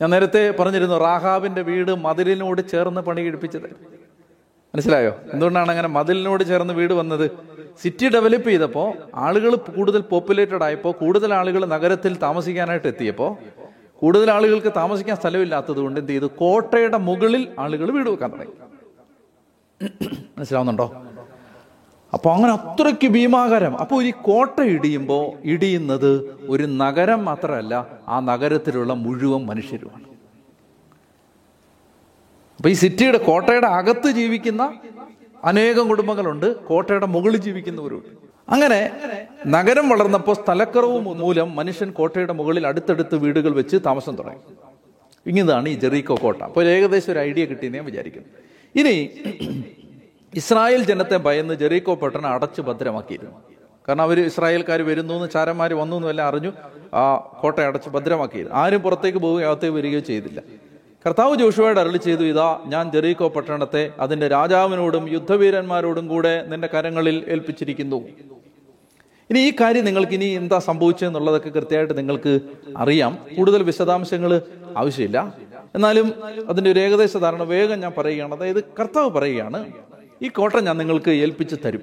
ഞാൻ 0.00 0.10
നേരത്തെ 0.14 0.42
പറഞ്ഞിരുന്നു 0.58 0.96
റാഹാബിന്റെ 1.04 1.62
വീട് 1.70 1.92
മതിലിനോട് 2.06 2.60
ചേർന്ന് 2.72 3.00
പണി 3.00 3.22
കഴിപ്പിച്ചത് 3.26 3.68
മനസ്സിലായോ? 4.74 5.12
എന്തുകൊണ്ടാണ് 5.32 5.70
അങ്ങനെ 5.74 5.90
മതിലിനോട് 5.96 6.44
ചേർന്ന് 6.50 6.74
വീട് 6.80 6.94
വന്നത്? 7.00 7.26
സിറ്റി 7.82 8.08
ഡെവലപ്പ് 8.16 8.48
ചെയ്തപ്പോൾ 8.50 8.88
ആളുകൾ 9.26 9.54
കൂടുതൽ 9.78 10.04
പോപ്പുലേറ്റഡ് 10.12 10.64
ആയപ്പോൾ 10.68 10.92
കൂടുതൽ 11.02 11.34
ആളുകൾ 11.40 11.64
നഗരത്തിൽ 11.74 12.12
താമസിക്കാനായിട്ട് 12.26 12.88
എത്തിയപ്പോൾ 12.92 13.32
കൂടുതൽ 14.02 14.28
ആളുകൾക്ക് 14.36 14.72
താമസിക്കാൻ 14.82 15.16
സ്ഥലമില്ലാത്തത് 15.16 15.80
കൊണ്ട് 15.86 16.00
എന്ത് 16.00 16.12
ചെയ്തു? 16.12 16.30
കോട്ടയുടെ 16.42 17.00
മുകളിൽ 17.08 17.48
ആളുകൾ 17.64 17.90
വീട് 17.98 18.10
വെക്കാൻ 18.14 18.32
തുടങ്ങി. 18.36 18.56
മനസ്സിലാവുന്നുണ്ടോ? 20.38 21.02
അപ്പൊ 22.12 22.30
അങ്ങനെ 22.30 22.52
അത്രയ്ക്ക് 22.52 23.08
ഭീമാകരം. 23.08 23.78
അപ്പോൾ 23.78 24.04
ഈ 24.04 24.10
കോട്ട 24.10 24.60
ഇടിയുമ്പോൾ 24.60 25.38
ഇടിയുന്നത് 25.44 26.38
ഒരു 26.48 26.62
നഗരം 26.62 27.24
മാത്രമല്ല 27.24 27.86
ആ 28.08 28.20
നഗരത്തിലുള്ള 28.20 28.92
മുഴുവൻ 28.92 29.46
മനുഷ്യരുമാണ്. 29.46 30.04
അപ്പൊ 32.56 32.68
ഈ 32.68 32.72
സിറ്റിയുടെ 32.72 33.18
കോട്ടയുടെ 33.18 33.66
അകത്ത് 33.66 34.10
ജീവിക്കുന്ന 34.10 34.74
അനേകം 35.44 35.88
കുടുംബങ്ങളുണ്ട് 35.88 36.66
കോട്ടയുടെ 36.66 37.06
മുകളിൽ 37.06 37.36
ജീവിക്കുന്നവരുണ്ട്. 37.36 38.08
അങ്ങനെ 38.48 38.90
നഗരം 39.46 39.88
വളർന്നപ്പോൾ 39.88 40.34
സ്ഥലക്കുറവ് 40.34 41.00
മൂലം 41.00 41.56
മനുഷ്യൻ 41.56 41.90
കോട്ടയുടെ 41.90 42.32
മുകളിൽ 42.32 42.66
അടുത്തടുത്ത് 42.66 43.16
വീടുകൾ 43.16 43.52
വെച്ച് 43.54 43.76
താമസം 43.86 44.16
തുടങ്ങി. 44.16 44.40
ഇങ്ങനെയാണ് 45.26 45.68
ഈ 45.68 45.74
ജെറീക്കോ 45.74 46.14
കോട്ട. 46.22 46.42
അപ്പോൾ 46.42 46.64
ഏകദേശം 46.66 47.12
ഒരു 47.12 47.18
ഐഡിയ 47.18 47.44
കിട്ടിയെന്ന് 47.44 47.78
ഞാൻ 47.78 47.84
വിചാരിക്കുന്നു. 47.84 48.28
ഇനി 48.76 49.10
ഇസ്രായേൽ 50.34 50.84
ജനത്തെ 50.84 51.16
ഭയന്ന് 51.16 51.54
ജെറീക്കോ 51.54 51.94
പട്ടണം 51.94 52.26
അടച്ചു 52.26 52.62
ഭദ്രമാക്കിയിരുന്നു. 52.62 53.32
കാരണം 53.88 54.02
അവർ 54.02 54.20
ഇസ്രായേൽക്കാർ 54.26 54.82
വരുന്നു 54.82 55.14
എന്ന് 55.14 55.28
ചാരന്മാർ 55.30 55.74
വന്നു 55.74 55.96
എന്നും 55.96 56.10
എല്ലാം 56.10 56.28
അറിഞ്ഞു 56.28 56.52
ആ 56.94 57.16
കോട്ട 57.16 57.58
അടച്ച് 57.58 57.88
ഭദ്രമാക്കിയിരുന്നു 57.88 58.56
ആരും 58.58 58.80
പുറത്തേക്ക് 58.80 59.18
പോവുകയോ 59.18 59.50
അകത്തേക്ക് 59.50 59.76
വരികയോ 59.76 60.00
ചെയ്തില്ല. 60.00 60.40
കർത്താവ് 61.06 61.36
ജോഷുവയുടെ 61.36 61.80
അരളി 61.80 61.96
ചെയ്തു 61.96 62.22
ഇതാ 62.22 62.60
ഞാൻ 62.66 62.90
ജെറീക്കോ 62.90 63.28
പട്ടണത്തെ 63.28 63.90
അതിന്റെ 64.00 64.28
രാജാവിനോടും 64.28 65.12
യുദ്ധവീരന്മാരോടും 65.12 66.08
കൂടെ 66.08 66.44
നിന്റെ 66.46 66.68
കരങ്ങളിൽ 66.74 67.24
ഏൽപ്പിച്ചിരിക്കുന്നു. 67.28 68.08
ഇനി 69.30 69.38
ഈ 69.38 69.52
കാര്യം 69.60 69.84
നിങ്ങൾക്ക് 69.84 70.12
ഇനി 70.12 70.24
എന്താ 70.24 70.58
സംഭവിച്ചെന്നുള്ളതൊക്കെ 70.58 71.48
കൃത്യമായിട്ട് 71.48 71.98
നിങ്ങൾക്ക് 71.98 72.40
അറിയാം. 72.76 73.18
കൂടുതൽ 73.36 73.62
വിശദാംശങ്ങൾ 73.62 74.42
ആവശ്യമില്ല. 74.76 75.34
എന്നാലും 75.74 76.24
അതിന്റെ 76.48 76.70
ഒരു 76.72 76.80
ഏകദേശ 76.80 77.16
ധാരണ 77.16 77.42
വേഗം 77.42 77.80
ഞാൻ 77.80 77.92
പറയുകയാണ്. 77.98 78.34
അതായത് 78.34 78.64
കർത്താവ് 78.64 79.10
പറയുകയാണ് 79.10 79.72
ഈ 80.22 80.28
കോട്ട 80.28 80.56
ഞാൻ 80.56 80.78
നിങ്ങൾക്ക് 80.78 81.10
ഏൽപ്പിച്ച് 81.10 81.56
തരും. 81.64 81.82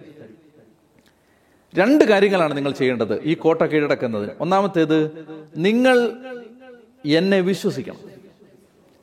രണ്ട് 1.77 2.03
കാര്യങ്ങളാണ് 2.03 2.57
നിങ്ങൾ 2.57 2.71
ചെയ്യേണ്ടത് 2.71 3.23
ഈ 3.23 3.33
കോട്ട 3.33 3.61
കീഴടക്കുന്നതിന് 3.61 4.31
ഒന്നാമത്തേത് 4.39 5.25
നിങ്ങൾ 5.57 5.97
എന്നെ 7.05 7.39
വിശ്വസിക്കണം. 7.39 7.99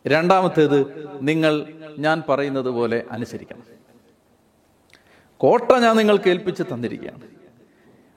രണ്ടാമത്തേത് 0.07 1.09
നിങ്ങൾ 1.23 1.67
ഞാൻ 1.99 2.23
പറയുന്നത് 2.29 2.67
പോലെ 2.67 3.03
അനുസരിക്കണം. 3.11 3.63
കോട്ട 5.37 5.73
ഞാൻ 5.73 5.97
നിങ്ങൾക്ക് 5.97 6.29
ഏൽപ്പിച്ച് 6.29 6.63
തന്നിരിക്കുകയാണ്. 6.63 7.23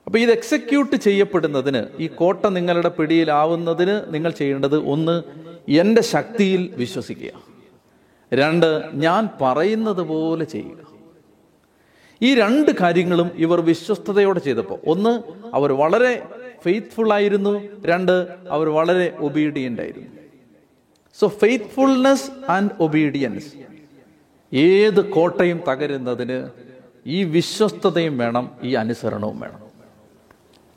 അപ്പൊ 0.06 0.20
ഇത് 0.20 0.32
എക്സിക്യൂട്ട് 0.32 0.96
ചെയ്യപ്പെടുന്നതിന് 0.96 1.82
ഈ 2.00 2.08
കോട്ട 2.08 2.46
നിങ്ങളുടെ 2.46 2.90
പിടിയിലാവുന്നതിന് 2.90 4.14
നിങ്ങൾ 4.14 4.32
ചെയ്യേണ്ടത് 4.32 4.78
ഒന്ന് 4.78 5.24
എന്റെ 5.70 6.02
ശക്തിയിൽ 6.02 6.74
വിശ്വസിക്കുക. 6.78 7.32
രണ്ട് 8.34 8.90
ഞാൻ 8.94 9.30
പറയുന്നത് 9.42 10.02
പോലെ 10.02 10.46
ചെയ്യുക. 10.46 10.92
ഈ 12.22 12.36
രണ്ട് 12.36 12.72
കാര്യങ്ങളും 12.72 13.32
ഇവർ 13.36 13.62
വിശ്വസ്തയോടെ 13.62 14.40
ചെയ്തപ്പോൾ 14.40 14.80
ഒന്ന് 14.88 15.24
അവർ 15.54 15.72
വളരെ 15.72 16.24
ഫെയ്ത്ത്ഫുൾ 16.64 17.14
ആയിരുന്നു 17.14 17.84
രണ്ട് 17.86 18.28
അവർ 18.50 18.70
വളരെ 18.70 19.18
ഒബീഡിയന്റ് 19.20 19.82
ആയിരുന്നു. 19.82 20.10
സോ 21.20 21.28
ഫെയ്ത്ത്ഫുൾനെസ് 21.28 22.32
ആൻഡ് 22.50 22.72
ഒബീഡിയൻസ് 22.80 23.54
ഏത് 24.54 25.12
കോട്ടയും 25.12 25.62
തകരുന്നതിന് 25.68 26.50
ഈ 27.08 27.24
വിശ്വസ്തതയും 27.24 28.18
വേണം 28.18 28.52
ഈ 28.64 28.74
അനുസരണവും 28.74 29.40
വേണം. 29.40 29.60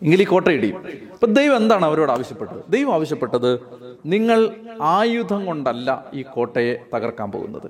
എങ്കിൽ 0.03 0.23
ഈ 0.23 0.25
കോട്ടയിടിയും 0.25 0.89
ഇപ്പം 0.89 1.35
ദൈവം 1.35 1.57
എന്താണ് 1.57 1.85
അവരോട് 1.85 2.13
ആവശ്യപ്പെട്ടത്? 2.13 2.73
ദൈവം 2.73 2.95
ആവശ്യപ്പെട്ടത് 2.95 3.61
നിങ്ങൾ 4.05 4.41
ആയുധം 4.81 5.47
കൊണ്ടല്ല 5.47 6.05
ഈ 6.15 6.23
കോട്ടയെ 6.23 6.75
തകർക്കാൻ 6.95 7.33
പോകുന്നത്. 7.33 7.69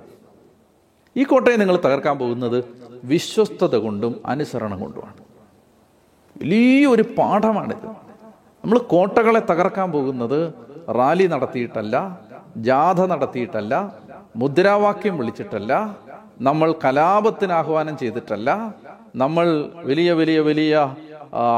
ഈ 1.16 1.24
കോട്ടയെ 1.24 1.56
നിങ്ങൾ 1.56 1.76
തകർക്കാൻ 1.76 2.18
പോകുന്നത് 2.18 2.64
വിശ്വസ്തത 3.04 3.76
കൊണ്ടും 3.76 4.20
അനുസരണം 4.26 4.80
കൊണ്ടുമാണ്. 4.80 5.20
വലിയൊരു 6.40 7.04
പാഠമാണിത്. 7.18 7.86
നമ്മൾ 8.64 8.78
കോട്ടകളെ 8.78 9.42
തകർക്കാൻ 9.50 9.92
പോകുന്നത് 9.92 10.52
റാലി 10.98 11.26
നടത്തിയിട്ടല്ല 11.26 11.96
ജാഥ 12.56 13.00
നടത്തിയിട്ടല്ല 13.12 13.74
മുദ്രാവാക്യം 14.36 15.18
വിളിച്ചിട്ടല്ല 15.18 15.72
നമ്മൾ 16.40 16.74
കലാപത്തിന് 16.84 17.52
ആഹ്വാനം 17.52 17.98
ചെയ്തിട്ടല്ല 17.98 18.50
നമ്മൾ 19.16 19.46
വലിയ 19.74 20.12
വലിയ 20.12 20.40
വലിയ 20.40 20.74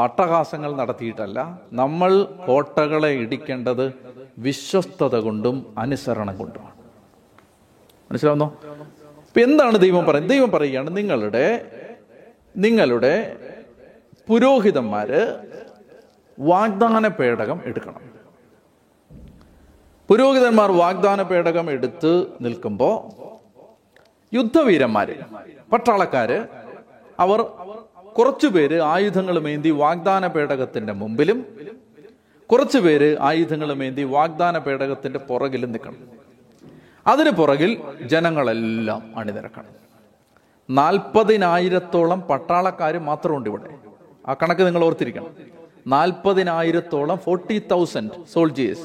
അട്ടഹാസങ്ങൾ 0.05 0.71
നടത്തിയിട്ടല്ല. 0.77 1.59
നമ്മൾ 1.73 2.27
കോട്ടകളെ 2.47 3.11
ഇടിക്കേണ്ടത് 3.13 4.06
വിശ്വസ്തത 4.39 5.17
കൊണ്ടും 5.17 5.75
അനുസരണം 5.79 6.37
കൊണ്ടുമാണ് 6.37 6.75
മനസ്സിലാവുന്നോ? 8.11 8.59
ഇപ്പൊ 9.27 9.41
എന്താണ് 9.41 9.79
ദൈവം 9.79 10.05
പറയുന്നത് 10.05 10.31
ദൈവം 10.31 10.51
പറയുകയാണ് 10.51 10.97
നിങ്ങളുടെ 10.97 11.73
നിങ്ങളുടെ 12.57 13.37
പുരോഹിതന്മാര് 14.29 15.51
വാഗ്ദാന 16.39 17.09
പേടകം 17.09 17.61
എടുക്കണം. 17.65 18.01
പുരോഹിതന്മാർ 20.09 20.71
വാഗ്ദാന 20.71 21.23
പേടകം 21.23 21.71
എടുത്ത് 21.71 22.27
നിൽക്കുമ്പോൾ 22.41 23.27
യുദ്ധവീരന്മാര് 24.35 25.15
പട്ടാളക്കാര് 25.73 26.47
അവർ 27.21 27.43
കുറച്ചുപേര് 28.19 28.81
ആയുധങ്ങളുമേന്തി 28.81 29.71
വാഗ്ദാന 29.71 30.27
പേടകത്തിന്റെ 30.27 30.93
മുമ്പിലും 30.93 31.47
കുറച്ചുപേര് 32.53 33.17
ആയുധങ്ങളുമേന്തി 33.21 34.03
വാഗ്ദാന 34.03 34.59
പേടകത്തിന്റെ 34.59 35.19
പുറകിലും 35.19 35.73
നിൽക്കണം. 35.73 35.97
അതിന് 37.07 37.31
പുറകിൽ 37.31 37.81
ജനങ്ങളെല്ലാം 38.03 39.19
അണിനിരക്കണം. 39.19 39.87
നാൽപ്പതിനായിരത്തോളം 40.71 42.21
പട്ടാളക്കാർ 42.21 42.99
മാത്രമുണ്ട് 42.99 43.49
ഇവിടെ. 43.49 43.75
ആ 44.31 44.35
കണക്ക് 44.35 44.67
നിങ്ങൾ 44.67 44.85
ഓർത്തിരിക്കണം. 44.85 45.27
നാൽപ്പതിനായിരത്തോളം 45.87 47.17
ഫോർട്ടി 47.17 47.63
തൗസൻഡ് 47.71 48.11
സോൾജിയേഴ്സ്. 48.33 48.83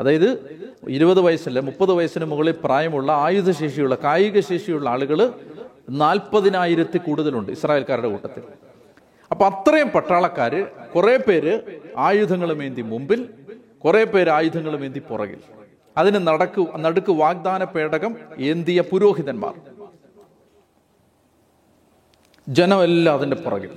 അതായത് 0.00 0.58
ഇരുപത് 0.88 1.20
വയസ്സല്ല 1.20 1.60
മുപ്പത് 1.60 1.92
വയസ്സിന് 1.92 2.24
മുകളിൽ 2.24 2.54
പ്രായമുള്ള 2.64 3.12
ആയുധശേഷിയുള്ള 3.12 3.94
കായിക 3.94 4.40
ശേഷിയുള്ള 4.40 4.90
ആളുകൾ 4.90 5.32
നാൽപ്പതിനായിരത്തിൽ 5.90 6.98
കൂടുതലുണ്ട് 6.98 7.52
ഇസ്രായേൽക്കാരുടെ 7.52 8.08
കൂട്ടത്തിൽ. 8.08 8.42
അപ്പൊ 9.34 9.46
അത്രയും 9.46 9.88
പട്ടാളക്കാർ 9.88 10.52
കുറെ 10.94 11.16
പേര് 11.16 11.80
ആയുധങ്ങളുമേന്തി 11.96 12.82
മുമ്പിൽ 12.82 13.20
കുറേ 13.84 14.04
പേര് 14.04 14.30
ആയുധങ്ങളുമേന്തി 14.30 14.98
പുറകിൽ. 14.98 15.40
അതിന് 15.96 16.26
നടക്കു 16.26 16.62
നടുക്ക് 16.76 17.12
വാഗ്ദാന 17.12 17.64
പേടകം 17.64 18.16
ഏന്തിയ 18.38 18.80
പുരോഹിതന്മാർ. 18.80 19.54
ജനമെല്ലാം 22.48 23.16
അതിന്റെ 23.18 23.36
പുറകിൽ. 23.36 23.70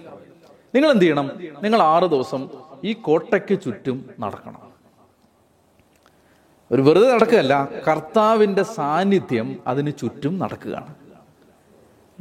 നിങ്ങൾ 0.75 0.89
എന്ത് 0.91 1.03
ചെയ്യണം? 1.03 1.31
നിങ്ങൾ 1.63 1.81
ആറ് 1.81 2.03
ദിവസം 2.03 2.49
ഈ 2.83 2.93
കോട്ടയ്ക്ക് 2.93 3.61
ചുറ്റും 3.61 4.09
നടക്കണം. 4.19 4.61
ഒരു 6.71 6.81
വെറുതെ 6.81 7.13
നടക്കുകയല്ല 7.13 7.69
കർത്താവിന്റെ 7.87 8.63
സാന്നിധ്യം 8.63 9.59
അതിന് 9.67 9.91
ചുറ്റും 10.01 10.39
നടക്കുകയാണ്. 10.39 10.95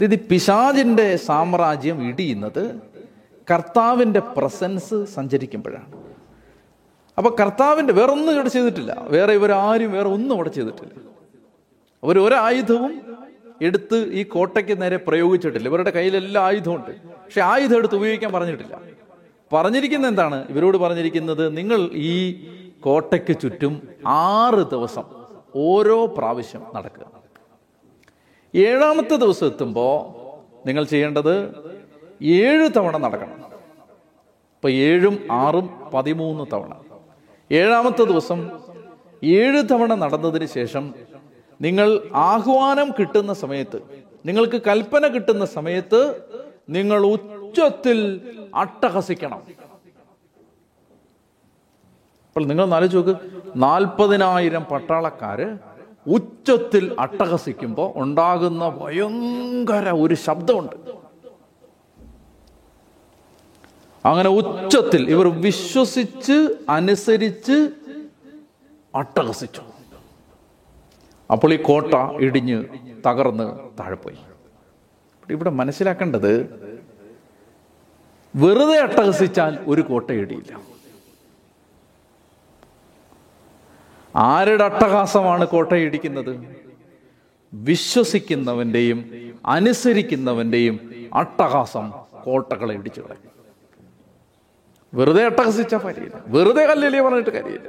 ഇത് 0.03 0.21
പിശാജിന്റെ 0.21 1.17
സാമ്രാജ്യം 1.17 2.09
ഇടിയുന്നത് 2.09 2.96
കർത്താവിന്റെ 3.51 4.21
പ്രസൻസ് 4.21 5.05
സഞ്ചരിക്കുമ്പോഴാണ്. 5.05 5.93
അപ്പോൾ 7.19 7.37
കർത്താവിന്റെ 7.41 7.93
വേറെ 7.93 8.13
ഒന്നും 8.13 8.35
ഇവിടെ 8.35 8.49
ചെയ്തിട്ടില്ല. 8.49 9.07
വേറെ 9.09 9.33
ഇവരാരും 9.33 9.93
വേറെ 9.93 10.09
ഒന്നും 10.09 10.35
ഇവിടെ 10.35 10.49
ചെയ്തിട്ടില്ല. 10.49 10.93
അവർ 12.05 12.19
ഒരായുധവും 12.19 13.01
എടുത്ത് 13.63 13.95
ഈ 13.95 14.23
കോട്ടയ്ക്ക് 14.23 14.83
നേരെ 14.83 14.97
പ്രയോഗിച്ചിട്ടില്ല. 14.97 15.69
ഇവരുടെ 15.69 15.91
കയ്യിലെല്ലാം 15.91 16.45
ആയുധമുണ്ട് 16.45 16.91
പക്ഷെ 17.09 17.41
ആയുധം 17.41 17.77
എടുത്ത് 17.77 17.95
ഉപയോഗിക്കാൻ 17.95 18.33
പറഞ്ഞിട്ടില്ല. 18.33 18.81
പറഞ്ഞിരിക്കുന്ന 19.53 20.09
എന്താണ്? 20.09 20.49
ഇവരോട് 20.49 20.77
പറഞ്ഞിരിക്കുന്നത് 20.77 21.57
നിങ്ങൾ 21.57 21.91
ഈ 21.93 22.47
കോട്ടയ്ക്ക് 22.81 23.41
ചുറ്റും 23.41 23.89
ആറ് 24.07 24.71
ദിവസം 24.71 25.05
ഓരോ 25.57 26.07
പ്രാവശ്യം 26.07 26.63
നടക്കുക. 26.75 27.07
ഏഴാമത്തെ 28.55 29.17
ദിവസം 29.17 29.47
എത്തുമ്പോൾ 29.47 30.27
നിങ്ങൾ 30.67 30.85
ചെയ്യേണ്ടത് 30.85 31.55
ഏഴ് 32.23 32.69
തവണ 32.77 32.97
നടക്കണം. 32.97 33.45
ഇപ്പൊ 34.55 34.71
ഏഴും 34.71 35.29
ആറും 35.31 35.91
പതിമൂന്ന് 35.95 36.45
തവണ. 36.53 36.75
ഏഴാമത്തെ 37.53 38.05
ദിവസം 38.05 38.51
ഏഴ് 39.25 39.63
തവണ 39.71 39.95
നടന്നതിന് 39.95 40.47
ശേഷം 40.47 40.95
നിങ്ങൾ 41.61 42.11
ആഹ്വാനം 42.15 42.91
കിട്ടുന്ന 42.99 43.33
സമയത്ത് 43.33 43.83
നിങ്ങൾക്ക് 44.27 44.63
കൽപ്പന 44.67 45.07
കിട്ടുന്ന 45.07 45.45
സമയത്ത് 45.45 46.23
നിങ്ങൾ 46.71 47.07
ഉച്ചത്തിൽ 47.07 48.21
അട്ടഹസിക്കണം. 48.55 49.39
അപ്പോൾ 52.27 52.47
നിങ്ങൾ 52.47 52.75
ആലോചിച്ച് 52.75 52.97
നോക്ക് 52.97 53.17
നാൽപ്പതിനായിരം 53.57 54.65
പട്ടാളക്കാര് 54.65 55.59
ഉച്ചത്തിൽ 56.07 56.97
അട്ടഹസിക്കുമ്പോൾ 56.99 57.93
ഉണ്ടാകുന്ന 57.97 58.69
ഭയങ്കര 58.69 59.91
ഒരു 59.91 60.15
ശബ്ദമുണ്ട്. 60.15 61.06
അങ്ങനെ 64.09 64.31
ഉച്ചത്തിൽ 64.31 65.11
ഇവർ 65.11 65.27
വിശ്വസിച്ച് 65.41 66.37
അനുസരിച്ച് 66.69 67.57
അട്ടഹസിച്ചു. 68.95 69.63
അപ്പോൾ 71.33 71.55
ഈ 71.55 71.57
കോട്ട 71.63 71.95
ഇടിഞ്ഞ് 72.27 72.65
തകർന്ന് 73.07 73.47
താഴെ 73.81 73.97
പോയി 73.97 74.19
ഇവിടെ 75.31 75.51
മനസ്സിലാക്കേണ്ടത് 75.51 76.33
വെറുതെ 78.37 78.79
അട്ടഹസിച്ചാൽ 78.81 79.59
ഒരു 79.67 79.83
കോട്ട 79.83 80.11
ഇടിയില്ല. 80.11 80.53
ആരുടെ 84.15 84.65
അട്ടഹാസമാണ് 84.65 85.47
കോട്ട 85.47 85.73
ഇടിക്കുന്നത്? 85.75 86.33
വിശ്വസിക്കുന്നവന്റെയും 87.53 88.99
അനുസരിക്കുന്നവന്റെയും 89.47 90.77
അട്ടഹാസം 91.15 91.87
കോട്ടകളെ 92.25 92.75
ഇടിച്ചു 92.75 93.01
കളയും. 93.01 93.36
വെറുതെ 94.97 95.25
അട്ടഹസിച്ച 95.25 95.75
കാര്യമില്ല. 95.75 96.23
വെറുതെ 96.27 96.67
കല്ലിലേ 96.67 97.01
പറഞ്ഞിട്ട് 97.01 97.31
കാര്യമില്ല. 97.31 97.69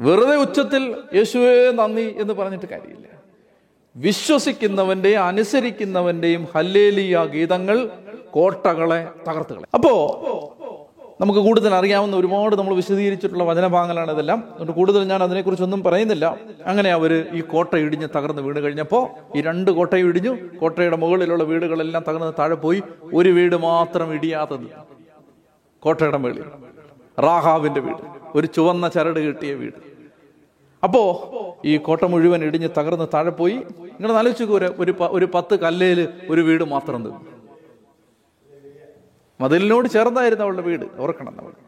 വെറുതെ 0.00 0.36
ഉച്ചത്തിൽ 0.36 0.96
യേശുവേ 1.14 1.70
നന്ദി 1.70 2.14
എന്ന് 2.18 2.34
പറഞ്ഞിട്ട് 2.34 2.66
കാര്യമില്ല. 2.66 3.06
വിശ്വസിക്കുന്നവന്റെയും 3.96 5.24
അനുസരിക്കുന്നവന്റെയും 5.24 6.48
ഹല്ലേലിയ 6.54 7.24
ഗീതങ്ങൾ 7.24 7.90
കോട്ടകളെ 8.30 9.08
തകർത്തുകളെ 9.28 9.66
അപ്പോ 9.74 9.92
നമുക്ക് 11.20 11.40
കൂടുതൽ 11.40 11.74
അറിയാവുന്ന 11.74 12.16
ഒരുപാട് 12.16 12.56
നമ്മൾ 12.56 12.74
വിശദീകരിച്ചിട്ടുള്ള 12.74 13.44
വചനഭാഗങ്ങളാണ് 13.44 14.12
ഇതെല്ലാം. 14.12 14.44
അതുകൊണ്ട് 14.50 14.72
കൂടുതൽ 14.72 15.04
ഞാൻ 15.04 15.22
അതിനെക്കുറിച്ചൊന്നും 15.22 15.82
പറയുന്നില്ല. 15.82 16.38
അങ്ങനെ 16.66 16.90
അവർ 16.90 17.26
ഈ 17.32 17.40
കോട്ട 17.40 17.74
ഇടിഞ്ഞ് 17.74 18.08
തകർന്ന് 18.16 18.42
വീണ് 18.42 18.58
കഴിഞ്ഞപ്പോൾ 18.58 19.08
ഈ 19.38 19.40
രണ്ട് 19.40 19.70
കോട്ടയും 19.70 20.08
ഇടിഞ്ഞു. 20.08 20.36
കോട്ടയുടെ 20.60 20.96
മുകളിലുള്ള 20.96 21.44
വീടുകളെല്ലാം 21.44 22.04
തകർന്ന് 22.08 22.32
താഴെ 22.38 22.54
പോയി. 22.54 22.82
ഒരു 23.14 23.28
വീട് 23.28 23.56
മാത്രം 23.56 24.14
ഇടിയാത്തത്. 24.14 24.95
കോട്ടയുടെ 25.82 26.18
മേളിൽ. 26.18 26.44
റാഹാവിന്റെ 27.20 27.80
വീട്. 27.80 28.02
ഒരു 28.34 28.46
ചുവന്ന 28.46 28.88
ചരട് 28.88 29.20
കിട്ടിയ 29.20 29.54
വീട്. 29.54 29.78
അപ്പോ 30.84 31.02
ഈ 31.64 31.76
കോട്ട 31.76 32.04
മുഴുവൻ 32.04 32.44
ഇടിഞ്ഞ് 32.44 32.68
തകർന്ന് 32.78 33.06
താഴെ 33.14 33.30
പോയി. 33.30 33.54
നിങ്ങൾ 33.54 34.12
ആലോചിച്ചു 34.12 34.44
ഒരു 34.44 34.74
ഒരു 34.78 34.94
ഒരു 35.00 35.28
പത്ത് 35.34 35.54
കല്ലേൽ 35.60 36.08
ഒരു 36.30 36.40
വീട് 36.40 36.64
മാത്രം 36.64 37.22
മതിലിനോട് 39.40 39.88
ചേർന്നായിരുന്നു 39.88 40.44
അവളുടെ 40.44 40.62
വീട്. 40.62 40.86
ഓർക്കണം 40.98 41.34
നമ്മൾ 41.36 41.65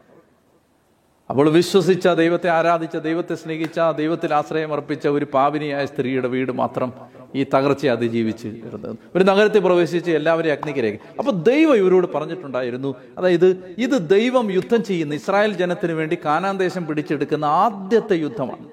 അവൾ 1.29 1.49
വിശ്വസിച്ച 1.49 2.07
ദൈവത്തെ 2.07 2.49
ആരാധിച്ച 2.49 2.97
ദൈവത്തെ 2.97 3.35
സ്നേഹിച്ച 3.35 3.79
ദൈവത്തിൽ 3.97 4.33
ആശ്രയം 4.33 4.73
അർപ്പിച്ച 4.73 5.07
ഒരു 5.07 5.27
പാവിനിയായ 5.33 5.85
സ്ത്രീയുടെ 5.85 6.27
വീട് 6.27 6.51
മാത്രം 6.51 6.93
ഈ 7.35 7.43
തകർച്ചയെ 7.43 7.89
അതിജീവിച്ച് 7.89 8.47
ഇരുന്നത്. 8.47 8.95
ഒരു 9.15 9.23
നഗരത്തിൽ 9.23 9.59
പ്രവേശിച്ച് 9.59 10.11
എല്ലാവരെയും 10.11 10.53
അഗ്നിക്കരേക്ക് 10.53 10.99
അപ്പൊ 11.19 11.31
ദൈവം 11.31 11.75
ഇവരോട് 11.75 12.07
പറഞ്ഞിട്ടുണ്ടായിരുന്നു 12.15 12.95
അതായത് 13.17 13.75
ഇത് 13.77 14.09
ദൈവം 14.09 14.51
യുദ്ധം 14.51 14.83
ചെയ്യുന്ന 14.83 15.13
ഇസ്രായേൽ 15.13 15.53
ജനത്തിന് 15.53 15.91
വേണ്ടി 15.91 16.17
കാനാൻ 16.25 16.57
ദേശം 16.57 16.87
പിടിച്ചെടുക്കുന്ന 16.87 17.45
ആദ്യത്തെ 17.45 18.13
യുദ്ധമാണ്. 18.13 18.65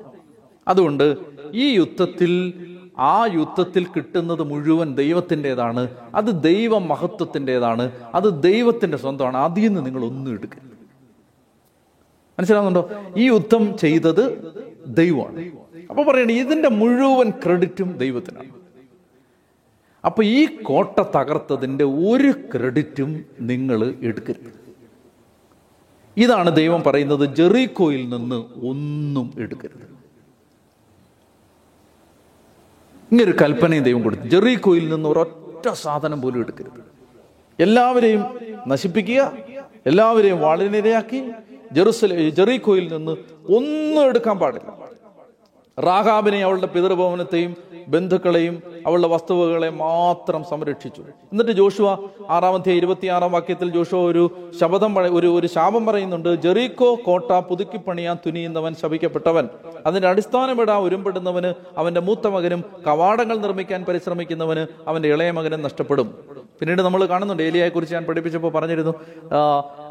അതുകൊണ്ട് 0.68 1.16
ഈ 1.54 1.74
യുദ്ധത്തിൽ 1.74 2.32
ആ 2.98 3.28
യുദ്ധത്തിൽ 3.34 3.84
കിട്ടുന്നത് 3.84 4.42
മുഴുവൻ 4.42 4.94
ദൈവത്തിന്റെതാണ് 4.94 5.88
അത് 6.14 6.42
ദൈവ 6.42 6.78
മഹത്വത്തിന്റെതാണ് 6.78 7.90
അത് 8.14 8.42
ദൈവത്തിന്റെ 8.42 8.96
സ്വന്തമാണ് 8.96 9.36
അതിൽ 9.36 9.66
നിന്ന് 9.66 9.86
നിങ്ങൾ 9.86 10.04
ഒന്നും 10.04 10.32
എടുക്കരുത്. 10.32 10.75
മനസ്സിലാവുന്നുണ്ടോ? 12.38 12.90
ഈ 13.16 13.26
യുദ്ധം 13.26 13.78
ചെയ്തത് 13.78 14.24
ദൈവമാണ്. 14.86 15.50
അപ്പൊ 15.90 16.02
പറയണേ 16.02 16.34
ഇതിന്റെ 16.34 16.68
മുഴുവൻ 16.68 17.30
ക്രെഡിറ്റും 17.30 17.98
ദൈവത്തിനാണ്. 17.98 18.50
അപ്പൊ 20.04 20.22
ഈ 20.22 20.46
കോട്ട 20.46 21.00
തകർത്തതിന്റെ 21.00 21.84
ഒരു 21.84 22.30
ക്രെഡിറ്റും 22.30 23.24
നിങ്ങൾ 23.40 23.94
എടുക്കരുത്. 24.02 24.52
ഇതാണ് 26.16 26.56
ദൈവം 26.56 26.82
പറയുന്നത് 26.82 27.34
ജെറീക്കോയിൽ 27.34 28.08
നിന്ന് 28.08 28.66
ഒന്നും 28.66 29.32
എടുക്കരുത്. 29.38 29.96
ഇങ്ങനൊരു 33.12 33.36
കൽപ്പനയും 33.42 33.84
ദൈവം 33.84 34.02
കൊടുത്തു. 34.02 34.22
ജെറീക്കോയിൽ 34.22 34.94
നിന്ന് 34.94 35.08
ഒരൊറ്റ 35.08 35.68
സാധനം 35.72 36.22
പോലും 36.22 36.38
എടുക്കരുത്. 36.38 36.96
എല്ലാവരെയും 37.62 38.24
നശിപ്പിക്കുക 38.68 39.32
എല്ലാവരെയും 39.86 40.40
വാളിനിരയാക്കി 40.40 41.30
ജെറുസലേ 41.72 42.30
ജെറീക്കോയിൽ 42.30 42.92
നിന്ന് 42.92 43.12
ഒന്നും 43.54 44.04
എടുക്കാൻ 44.04 44.38
പാടില്ല. 44.38 44.68
റാഹാബിനെ 45.78 46.44
അവളുടെ 46.44 46.66
പിതൃഭവനത്തെയും 46.66 47.56
ബന്ധുക്കളെയും 47.88 48.62
അവളുടെ 48.86 49.08
വസ്തുവകളെ 49.08 49.70
മാത്രം 49.70 50.44
സംരക്ഷിച്ചു. 50.50 51.02
എന്നിട്ട് 51.32 51.52
ജോഷുവ 51.52 51.88
ആറാമത്തെ 52.28 52.72
ഇരുപത്തിയാറാം 52.72 53.32
വാക്യത്തിൽ 53.32 53.70
ജോഷുവ 53.70 54.00
ഒരു 54.10 54.30
ശബദം 54.60 54.92
ഒരു 54.98 55.38
ഒരു 55.38 55.46
ശാപം 55.46 55.86
പറയുന്നുണ്ട്. 55.86 56.30
ജെറീക്കോ 56.42 56.94
കോട്ട 57.06 57.30
പുതുക്കി 57.48 57.76
പണിയാൻ 57.76 58.16
തുനിയുന്നവൻ 58.26 58.74
ശപിക്കപ്പെട്ടവൻ. 58.74 59.48
അതിന്റെ 59.86 60.08
അടിസ്ഥാനമിടാ 60.08 60.78
ഉരുമ്പെടുന്നവന് 60.78 61.54
അവന്റെ 61.78 62.00
മൂത്ത 62.00 62.26
മകനും 62.26 62.64
കവാടങ്ങൾ 62.86 63.38
നിർമ്മിക്കാൻ 63.38 63.84
പരിശ്രമിക്കുന്നവന് 63.84 64.66
അവന്റെ 64.88 65.08
ഇളയ 65.08 65.30
മകനും 65.30 65.62
നഷ്ടപ്പെടും. 65.62 66.08
പിന്നീട് 66.60 66.82
നമ്മൾ 66.82 67.04
കാണുന്നുണ്ട് 67.04 67.42
ഏലിയയെ 67.42 67.68
കുറിച്ച് 67.68 67.94
ഞാൻ 67.94 68.04
പഠിപ്പിച്ചപ്പോൾ 68.04 68.52
പറഞ്ഞിരുന്നു 68.52 68.94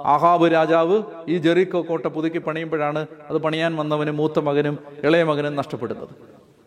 അഹാബ് 0.06 0.54
രാജാവ് 0.54 0.98
ഈ 1.28 1.38
ജെറിക്കോ 1.38 1.82
കോട്ട 1.82 2.06
പുതുക്കി 2.06 2.38
പണിയുമ്പോഴാണ് 2.38 3.08
അത് 3.30 3.38
പണിയാൻ 3.38 3.76
വന്നവന് 3.76 4.12
മൂത്ത 4.12 4.40
മകനും 4.40 4.78
ഇളയ 5.04 5.24
മകനും 5.24 5.56
നഷ്ടപ്പെടുന്നത്. 5.56 6.10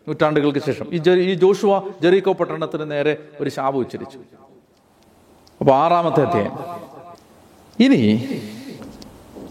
നൂറ്റാണ്ടുകൾക്ക് 0.07 0.59
ശേഷം. 0.59 0.87
ഈ 0.91 0.97
ഈ 1.09 1.33
ജോഷുവ 1.33 1.89
ജെറീക്കോ 2.01 2.33
പട്ടണത്തിന് 2.33 2.91
നേരെ 2.91 3.17
ഒരു 3.39 3.49
ശാപം 3.49 3.77
ഉച്ചരിച്ചു. 3.77 4.19
അപ്പൊ 5.59 5.73
ആറാമത്തെ 5.73 6.21
അധ്യായം. 6.21 6.51
ഇനി 7.79 8.29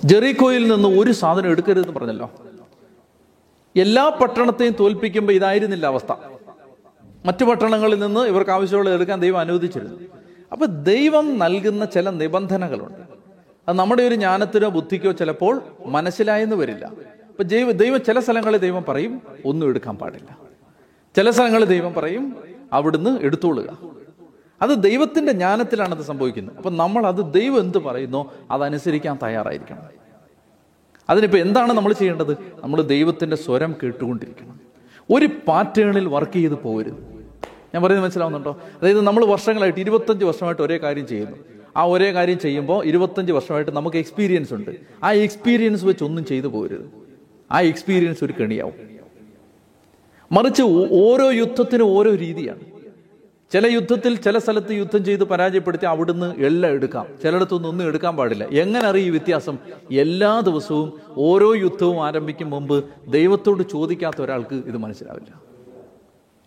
ജെറീക്കോയിൽ 0.05 0.69
നിന്ന് 0.69 0.89
ഒരു 0.89 1.13
സാധനം 1.13 1.51
എടുക്കരുതെന്ന് 1.51 1.93
പറഞ്ഞല്ലോ. 1.93 2.31
എല്ലാ 3.77 4.09
പട്ടണത്തെയും 4.09 4.75
തോൽപ്പിക്കുമ്പോൾ 4.81 5.33
ഇതായിരുന്നില്ല 5.33 5.87
അവസ്ഥ. 5.87 6.13
മറ്റു 7.27 7.45
പട്ടണങ്ങളിൽ 7.45 7.99
നിന്ന് 7.99 8.21
ഇവർക്ക് 8.21 8.51
ആവശ്യമുള്ളത് 8.51 8.95
എടുക്കാൻ 8.95 9.21
ദൈവം 9.21 9.39
അനുവദിച്ചിരുന്നു. 9.39 10.01
അപ്പൊ 10.53 10.67
ദൈവം 10.67 11.39
നൽകുന്ന 11.39 11.85
ചില 11.85 12.11
നിബന്ധനകളുണ്ട്. 12.11 12.99
അത് 13.69 13.79
നമ്മുടെ 13.79 14.03
ഒരു 14.03 14.15
ജ്ഞാനത്തിനോ 14.15 14.69
ബുദ്ധിക്കോ 14.69 15.13
ചിലപ്പോൾ 15.13 15.63
മനസ്സിലായെന്ന് 15.87 16.57
വരില്ല. 16.57 16.93
അപ്പൊ 17.38 17.48
ദൈവം 17.48 17.72
ദൈവം 17.72 18.05
ചില 18.05 18.20
സ്ഥലങ്ങളിൽ 18.20 18.57
ദൈവം 18.57 18.85
പറയും 18.88 19.22
ഒന്നും 19.44 19.68
എടുക്കാൻ 19.68 19.96
പാടില്ല. 19.96 20.38
ചില 21.16 21.31
സ്ഥലങ്ങളിൽ 21.31 21.64
ദൈവം 21.64 21.94
പറയും 21.94 22.37
അവിടുന്ന് 22.72 23.20
എടുത്തോളുക. 23.20 23.79
അത് 24.62 24.83
ദൈവത്തിന്റെ 24.83 25.33
ജ്ഞാനത്തിലാണ് 25.33 25.94
അത് 25.94 26.05
സംഭവിക്കുന്നത്. 26.05 26.57
അപ്പൊ 26.57 26.70
നമ്മൾ 26.70 27.07
അത് 27.07 27.35
ദൈവം 27.35 27.61
എന്ത് 27.61 27.79
പറയുന്നോ 27.79 28.33
അതനുസരിക്കാൻ 28.51 29.18
തയ്യാറായിരിക്കണം. 29.22 29.83
അതിനിപ്പോൾ 31.11 31.37
എന്താണ് 31.37 31.72
നമ്മൾ 31.72 31.92
ചെയ്യേണ്ടത്? 31.92 32.33
നമ്മൾ 32.33 32.83
ദൈവത്തിന്റെ 32.83 33.37
സ്വരം 33.37 33.74
കേട്ടുകൊണ്ടിരിക്കണം. 33.83 34.61
ഒരു 35.11 35.27
പാറ്റേണിൽ 35.27 36.09
വർക്ക് 36.09 36.33
ചെയ്ത് 36.33 36.55
പോകരുത് 36.55 36.94
ഞാൻ 37.74 37.83
പറയുന്നത് 37.83 38.05
മനസ്സിലാവുന്നുണ്ടോ? 38.05 38.61
അതായത് 38.83 39.01
നമ്മൾ 39.01 39.24
വർഷങ്ങളായിട്ട് 39.24 39.81
ഇരുപത്തഞ്ച് 39.81 40.24
വർഷമായിട്ട് 40.24 40.62
ഒരേ 40.62 40.79
കാര്യം 40.79 41.07
ചെയ്യുന്നു. 41.07 41.37
ആ 41.77 41.85
ഒരേ 41.85 42.12
കാര്യം 42.12 42.38
ചെയ്യുമ്പോൾ 42.38 42.85
ഇരുപത്തഞ്ച് 42.85 43.33
വർഷമായിട്ട് 43.33 43.70
നമുക്ക് 43.70 43.96
എക്സ്പീരിയൻസ് 43.96 44.55
ഉണ്ട്. 44.55 44.70
ആ 45.05 45.12
എക്സ്പീരിയൻസ് 45.12 45.85
വെച്ച് 45.85 46.05
ഒന്നും 46.05 46.24
ചെയ്തു 46.24 46.46
പോകരുത് 46.46 47.08
ആ 47.53 47.61
എക്സ്പീരിയൻസ് 47.61 48.25
ഒരു 48.25 48.35
കെണിയാവും. 48.41 48.75
മറിച്ച് 50.33 50.63
ഓരോ 50.91 51.31
യുദ്ധത്തിനും 51.31 51.87
ഓരോ 51.87 52.15
രീതിയാണ്. 52.15 52.61
ചില 53.53 53.67
യുദ്ധത്തിൽ 53.67 54.17
ചില 54.17 54.39
സ്ഥലത്ത് 54.39 54.73
യുദ്ധം 54.73 55.05
ചെയ്ത് 55.05 55.25
പരാജയപ്പെടുത്തി 55.25 55.87
അവിടുന്ന് 55.87 56.35
എല്ലാം 56.37 56.73
എടുക്കാം. 56.73 57.07
ചിലയിടത്തുനിന്ന് 57.23 57.69
ഒന്നും 57.69 57.87
എടുക്കാൻ 57.87 58.17
പാടില്ല. 58.17 58.45
എങ്ങനെ 58.45 58.87
അറിയും 58.87 59.11
വ്യത്യാസം? 59.11 59.59
എല്ലാ 59.93 60.41
ദിവസവും 60.41 60.93
ഓരോ 61.17 61.55
യുദ്ധവും 61.55 62.07
ആരംഭിക്കും 62.07 62.51
മുമ്പ് 62.51 62.85
ദൈവത്തോട് 63.09 63.63
ചോദിക്കാത്ത 63.63 64.23
ഒരാൾക്ക് 64.23 64.55
ഇത് 64.55 64.77
മനസ്സിലാവില്ല. 64.77 65.43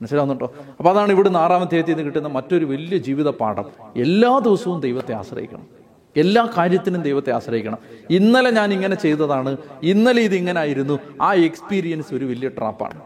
മനസ്സിലാവുന്നുണ്ടോ? 0.01 0.53
അപ്പോൾ 0.77 0.89
അതാണ് 0.89 1.11
ഇവിടുന്ന് 1.11 1.39
ആറാമത്തെ 1.39 1.79
അധ്യായത്തിൽ 1.79 2.05
കിട്ടുന്ന 2.05 2.27
മറ്റൊരു 2.27 2.65
വലിയ 2.65 2.97
ജീവിത 2.97 3.29
പാഠം 3.29 3.65
എല്ലാ 3.95 4.39
ദിവസവും 4.39 4.81
ദൈവത്തെ 4.81 5.13
ആശ്രയിക്കണം. 5.13 5.80
എല്ലാ 6.17 6.49
കാര്യത്തിനും 6.57 7.01
ദൈവത്തെ 7.01 7.31
ആശ്രയിക്കണം. 7.31 7.77
ഇന്നലെ 8.09 8.51
ഞാൻ 8.51 8.73
ഇങ്ങനെ 8.73 8.95
ചെയ്തതാണ്. 8.95 9.57
ഇന്നലെ 9.83 10.21
ഇത് 10.21 10.57
ആയിരുന്നു 10.57 10.99
ആ 11.21 11.33
എക്സ്പീരിയൻസ് 11.33 12.13
ഒരു 12.13 12.25
വലിയ 12.25 12.49
ട്രാപ്പാണ് 12.49 12.99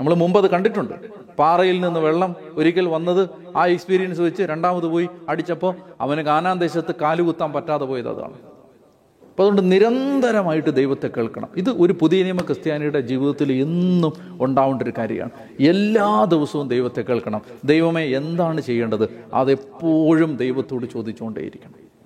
നമ്മൾ 0.00 0.14
മുമ്പ് 0.14 0.38
അത് 0.38 0.50
കണ്ടിട്ടുണ്ട്. 0.50 0.94
പാറയിൽ 1.38 1.80
നിന്ന് 1.80 2.00
വെള്ളം 2.00 2.36
ഒരിക്കൽ 2.54 2.88
വന്നത് 2.88 3.28
ആ 3.56 3.66
എക്സ്പീരിയൻസ് 3.66 4.20
വെച്ച് 4.20 4.42
രണ്ടാമത് 4.42 4.86
പോയി 4.86 5.08
അടിച്ചപ്പോൾ 5.28 5.74
അവന് 6.00 6.26
ദേശത്ത് 6.60 6.94
കാലുകുത്താൻ 7.00 7.52
പറ്റാതെ 7.52 7.84
പോയത് 7.84 8.08
അതാണ്. 8.08 8.32
അപ്പോൾ 8.32 9.42
അതുകൊണ്ട് 9.42 9.72
നിരന്തരമായിട്ട് 9.72 10.70
ദൈവത്തെ 10.70 11.10
കേൾക്കണം. 11.16 11.48
ഇത് 11.56 11.70
ഒരു 11.70 11.96
പുതിയ 12.00 12.22
നിയമ 12.22 12.40
ക്രിസ്ത്യാനിയുടെ 12.40 13.00
ജീവിതത്തിൽ 13.00 13.52
എന്നും 13.52 14.12
ഉണ്ടാവേണ്ട 14.40 14.82
ഒരു 14.82 14.92
കാര്യമാണ്. 14.98 15.30
എല്ലാ 15.60 16.24
ദിവസവും 16.24 16.68
ദൈവത്തെ 16.68 17.02
കേൾക്കണം. 17.02 17.42
ദൈവമേ 17.64 18.04
എന്താണ് 18.04 18.60
ചെയ്യേണ്ടത്? 18.60 19.20
അതെപ്പോഴും 19.34 20.36
ദൈവത്തോട് 20.36 20.86
ചോദിച്ചുകൊണ്ടേയിരിക്കണം. 20.86 21.97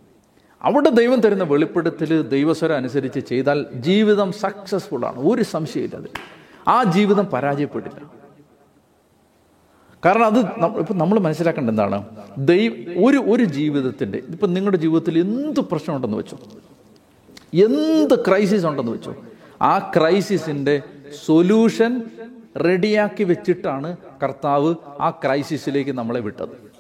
അവിടെ 0.64 0.90
ദൈവം 0.90 1.20
തരുന്ന 1.20 1.44
വെളിപ്പെടുത്തൽ 1.44 2.22
ദൈവസ്വരം 2.22 2.76
അനുസരിച്ച് 2.76 3.20
ചെയ്താൽ 3.20 3.66
ജീവിതം 3.74 4.32
സക്സസ്ഫുൾ 4.32 5.06
ആണ്. 5.06 5.16
ഒരു 5.16 5.42
സംശയമില്ല 5.42 5.96
അതിൽ. 5.96 6.08
ആ 6.68 6.82
ജീവിതം 6.82 7.24
പരാജയപ്പെടില്ല. 7.24 8.12
കാരണം 10.04 10.24
അത് 10.24 10.38
ഇപ്പം 10.78 10.98
നമ്മൾ 10.98 11.18
മനസ്സിലാക്കേണ്ട 11.18 11.70
എന്താണ്? 11.70 12.04
ദൈവം 12.38 13.06
ഒരു 13.06 13.18
ഒരു 13.18 13.44
ജീവിതത്തിന്റെ 13.44 14.18
ഇപ്പം 14.18 14.54
നിങ്ങളുടെ 14.54 14.76
ജീവിതത്തിൽ 14.76 15.18
എന്ത് 15.18 15.60
പ്രശ്നമുണ്ടെന്ന് 15.60 16.16
വെച്ചോ? 16.16 16.38
എന്ത് 17.54 18.26
ക്രൈസിസ് 18.26 18.66
ഉണ്ടെന്ന് 18.66 18.92
വെച്ചോ? 18.92 19.16
ആ 19.62 19.78
ക്രൈസിസിന്റെ 19.78 20.82
സൊല്യൂഷൻ 21.24 22.02
റെഡിയാക്കി 22.64 23.24
വെച്ചിട്ടാണ് 23.24 23.96
കർത്താവ് 24.22 24.74
ആ 25.00 25.10
ക്രൈസിസിലേക്ക് 25.10 25.90
നമ്മളെ 25.90 26.20
വിട്ടത്. 26.20 26.72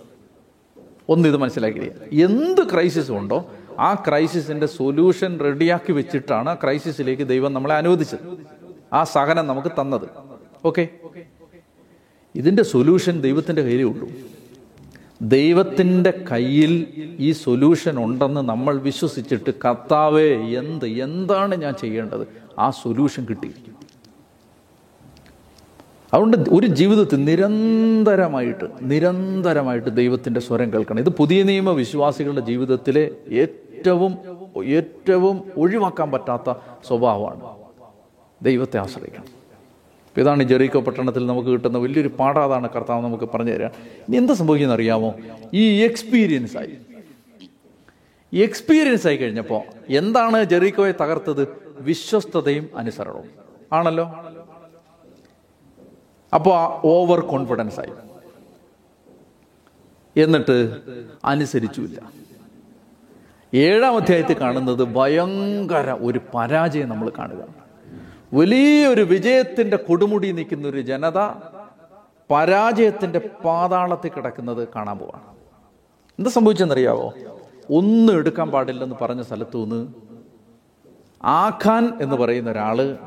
ഒന്ന് 1.08 1.28
ഇത് 1.28 1.36
മനസ്സിലാക്കി 1.36 1.90
എന്ത് 2.22 2.72
ക്രൈസിസ് 2.72 3.10
ഉണ്ടോ 3.10 3.50
ആ 3.78 3.94
ക്രൈസിസിന്റെ 3.94 4.66
സൊല്യൂഷൻ 4.66 5.40
റെഡിയാക്കി 5.40 5.92
വെച്ചിട്ടാണ് 5.92 6.50
ആ 6.50 6.54
ക്രൈസിസിലേക്ക് 6.54 7.28
ദൈവം 7.28 7.52
നമ്മളെ 7.54 7.74
അനുവദിച്ചത്. 7.74 8.38
ആ 8.92 9.04
സഹനം 9.04 9.46
നമുക്ക് 9.46 9.68
തന്നത്. 9.80 10.08
ഓക്കെ? 10.64 10.88
ഇതിന്റെ 12.34 12.62
സൊല്യൂഷൻ 12.62 13.20
ദൈവത്തിന്റെ 13.20 13.62
കയ്യിലേ 13.62 13.84
ഉള്ളൂ. 13.84 14.08
ദൈവത്തിന്റെ 15.22 16.24
കയ്യിൽ 16.32 16.86
ഈ 17.18 17.32
സൊല്യൂഷൻ 17.32 18.04
ഉണ്ടെന്ന് 18.04 18.40
നമ്മൾ 18.40 18.78
വിശ്വസിച്ചിട്ട് 18.78 19.50
കർത്താവേ 19.64 20.34
എന്ത് 20.34 20.86
എന്താണ് 20.86 21.54
ഞാൻ 21.54 21.74
ചെയ്യേണ്ടത്? 21.74 22.28
ആ 22.58 22.70
സൊല്യൂഷൻ 22.70 23.26
കിട്ടിയിരിക്കും 23.30 23.71
അതുകൊണ്ട് 26.14 26.36
ഒരു 26.36 26.66
ജീവിതത്തിൽ 26.66 27.24
നിരന്തരമായിട്ട് 27.24 28.64
നിരന്തരമായിട്ട് 28.82 29.96
ദൈവത്തിന്റെ 29.96 30.40
സ്വരം 30.40 30.72
കേൾക്കണം. 30.72 30.98
ഇത് 30.98 31.08
പുതിയ 31.08 31.42
നിയമ 31.42 31.70
വിശ്വാസികളുടെ 31.70 32.40
ജീവിതത്തിലെ 32.40 33.10
ഏറ്റവും 33.30 34.18
ഏറ്റവും 34.64 35.52
ഒഴിവാക്കാൻ 35.56 36.10
പറ്റാത്ത 36.10 36.54
സ്വഭാവമാണ്. 36.88 37.40
ദൈവത്തെ 38.42 38.78
ആശ്രയിക്കണം. 38.78 39.24
ഇതാണ് 40.16 40.42
ജെറീക്കോ 40.42 40.80
പട്ടണത്തിൽ 40.80 41.26
നമുക്ക് 41.26 41.48
കിട്ടുന്ന 41.48 41.78
വലിയൊരു 41.78 42.08
പാഠം 42.08 42.44
അതാണ് 42.44 42.70
കർത്താവ് 42.70 43.04
നമുക്ക് 43.04 43.24
പറഞ്ഞു 43.24 43.52
തരാം 43.52 43.70
ഇനി 44.08 44.16
എന്താ 44.16 44.34
സംഭവിക്കുന്നത് 44.34 44.76
അറിയാമോ? 44.76 45.14
ഈ 45.54 45.80
എക്സ്പീരിയൻസ് 45.80 46.56
ആയി. 46.56 46.76
എക്സ്പീരിയൻസ് 48.36 49.06
ആയി 49.06 49.16
കഴിഞ്ഞപ്പോൾ 49.16 49.62
എന്താണ് 49.88 50.44
ജെറീക്കോയെ 50.44 50.92
തകർത്തത്? 50.92 51.48
വിശ്വസ്തതയും 51.80 52.68
അനുസരണവും. 52.76 53.30
ആണല്ലോ? 53.72 54.24
അപ്പോൾ 56.34 56.86
ഓവർ 56.86 57.20
കോൺഫിഡൻസ് 57.20 57.80
ആയി. 57.80 57.92
എന്നിട്ട് 60.20 60.80
അനുസരിച്ചുമില്ല. 61.24 62.12
ഏഴാം 63.54 63.96
അധ്യായത്തിൽ 63.96 64.40
കാണുന്നത് 64.40 64.84
ഭയങ്കര 64.84 65.92
ഒരു 65.92 66.20
പരാജയം 66.34 66.88
നമ്മൾ 66.88 67.12
കാണുക. 67.18 67.48
വലിയൊരു 68.34 69.02
വിജയത്തിന്റെ 69.02 69.76
കൊടുമുടി 69.76 70.32
നിൽക്കുന്ന 70.32 70.68
ഒരു 70.68 70.80
ജനത 70.80 71.18
പരാജയത്തിന്റെ 72.30 73.18
പാതാളത്തിൽ 73.18 74.10
കിടക്കുന്നത് 74.10 74.68
കാണാൻ 74.76 74.98
പോവാണ്. 74.98 75.24
എന്താ 76.18 76.30
സംഭവിച്ചെന്നറിയാവോ? 76.30 77.14
ഒന്നും 77.70 78.14
എടുക്കാൻ 78.16 78.50
പാടില്ലെന്ന് 78.50 78.96
പറഞ്ഞ 79.02 79.22
സ്ഥലത്തു 79.22 79.58
നിന്ന് 79.58 79.88
ആഖാൻ 81.24 81.98
എന്ന് 82.00 82.16
പറയുന്ന 82.16 82.50
ഒരാൾ 82.50 82.98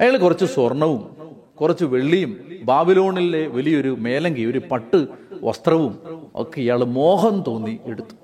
അയാൾ 0.00 0.16
കുറച്ച് 0.16 0.44
സ്വർണവും 0.44 1.27
കുറച്ച് 1.60 1.84
വെള്ളിയും 1.84 2.36
ബാബിലോണിലെ 2.62 3.46
വലിയൊരു 3.46 3.96
മേലങ്കി 3.98 4.42
ഒരു 4.42 4.62
പട്ട് 4.70 5.06
വസ്ത്രവും 5.42 5.98
ഒക്കെ 6.34 6.60
ഇയാൾ 6.60 6.84
മോഹം 6.84 7.44
തോന്നി 7.46 7.78
എടുത്തു. 7.86 8.14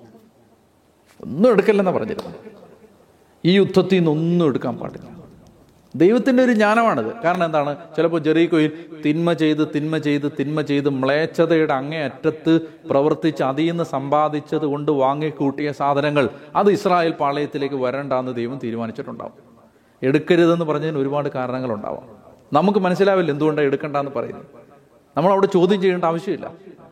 ഒന്നും 1.25 1.53
എടുക്കല്ലെന്നാ 1.53 1.93
പറഞ്ഞിരുന്നത്. 1.93 2.35
ഈ 3.45 3.57
യുദ്ധത്തിൽ 3.57 3.97
നിന്നൊന്നും 3.97 4.47
എടുക്കാൻ 4.47 4.77
പാടില്ല. 4.77 5.15
ദൈവത്തിന്റെ 5.97 6.43
ഒരു 6.43 6.53
ജ്ഞാനമാണിത്. 6.53 7.15
കാരണം 7.25 7.45
എന്താണ്? 7.45 7.77
ചിലപ്പോൾ 7.97 8.19
ജെറീക്കോയിൽ 8.19 8.73
തിന്മ 9.07 9.33
ചെയ്ത് 9.33 9.69
തിന്മ 9.77 9.99
ചെയ്ത് 9.99 10.33
തിന്മ 10.41 10.61
ചെയ്ത് 10.61 10.89
മ്ലേച്ഛതയുടെ 10.89 11.75
അങ്ങേ 11.75 12.05
അറ്റത്ത് 12.05 12.61
പ്രവർത്തിച്ച് 12.91 13.43
അതിൽ 13.43 13.67
നിന്ന് 13.67 13.85
സമ്പാദിച്ചത് 13.85 14.63
കൊണ്ട് 14.63 14.93
വാങ്ങിക്കൂട്ടിയ 14.93 15.73
സാധനങ്ങൾ 15.73 16.29
അത് 16.57 16.71
ഇസ്രായേൽ 16.71 17.13
പാളയത്തിലേക്ക് 17.13 17.75
വരണ്ടെന്ന് 17.75 18.35
ദൈവം 18.35 18.59
തീരുമാനിച്ചിട്ടുണ്ടാവും. 18.65 19.33
എടുക്കരുതെന്ന് 20.03 20.65
പറഞ്ഞതിന് 20.65 20.99
ഒരുപാട് 20.99 21.29
കാരണങ്ങളുണ്ടാവാം. 21.29 22.24
നമുക്ക് 22.57 22.79
മനസ്സിലാവില്ല 22.79 23.31
എന്തുകൊണ്ടാണ് 23.31 23.67
എടുക്കണ്ടെന്ന് 23.67 24.11
പറയുന്നത്. 24.11 24.47
നമ്മൾ 25.17 25.33
അവിടെ 25.33 25.47
ചോദ്യം 25.47 25.81
ചെയ്യേണ്ട 25.81 26.05
ആവശ്യമില്ല. 26.05 26.47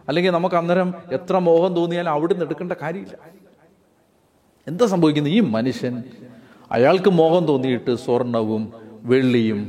അല്ലെങ്കിൽ 0.09 0.31
നമുക്ക് 0.31 0.57
അന്നേരം 0.57 0.95
എത്ര 1.13 1.39
മോഹം 1.39 1.75
തോന്നിയാലും 1.75 2.11
അവിടെ 2.11 2.33
നിന്ന് 2.33 2.47
എടുക്കേണ്ട 2.47 2.73
കാര്യമില്ല. 2.83 3.17
എന്താ 4.67 4.87
സംഭവിക്കുന്നത്? 4.87 5.33
ഈ 5.33 5.41
മനുഷ്യൻ 5.41 6.03
അയാൾക്ക് 6.73 7.11
മോഹം 7.11 7.47
തോന്നിയിട്ട് 7.47 7.95
സ്വർണവും 7.95 8.73
വെള്ളിയും 9.03 9.61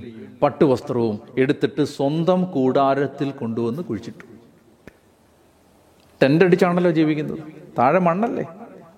പട്ടുവസ്ത്രവും 0.42 1.20
എടുത്തിട്ട് 1.38 1.84
സ്വന്തം 1.84 2.44
കൂടാരത്തിൽ 2.44 3.32
കൊണ്ടുവന്ന് 3.32 3.84
കുഴിച്ചിട്ടു. 3.84 4.26
ടെന്റ് 6.24 6.46
അടിച്ചാണല്ലോ 6.46 6.92
ജീവിക്കുന്നത്. 6.92 7.40
താഴെ 7.78 8.00
മണ്ണല്ലേ? 8.00 8.46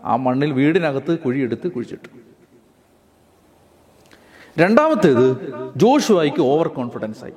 ആ 0.03 0.15
മണ്ണിൽ 0.15 0.51
വീടിനകത്ത് 0.51 1.19
കുഴിയെടുത്ത് 1.19 1.67
കുഴിച്ചിട്ടു. 1.71 2.24
രണ്ടാമത്തേത് 4.59 5.25
ജോഷുവായിക്ക് 5.75 6.41
ഓവർ 6.41 6.67
കോൺഫിഡൻസ് 6.67 7.23
ആയി. 7.23 7.33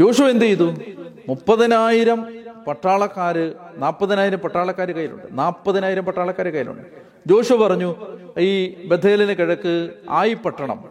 ജോഷു 0.00 0.22
എന്ത് 0.22 0.44
ചെയ്തു? 0.44 0.74
മുപ്പതിനായിരം 1.28 2.26
പട്ടാളക്കാര് 2.66 3.52
നാൽപ്പതിനായിരം 3.76 4.38
പട്ടാളക്കാർ 4.38 4.90
കയ്യിലുണ്ട്. 4.90 5.26
നാൽപ്പതിനായിരം 5.30 6.04
പട്ടാളക്കാർ 6.04 6.48
കയ്യിലുണ്ട്. 6.48 6.82
ജോഷു 7.26 7.54
പറഞ്ഞു 7.54 7.96
ഈ 8.38 8.50
ബഥേലിന് 8.84 9.32
കിഴക്ക് 9.32 9.90
ആയി 10.10 10.34
പട്ടണം. 10.34 10.84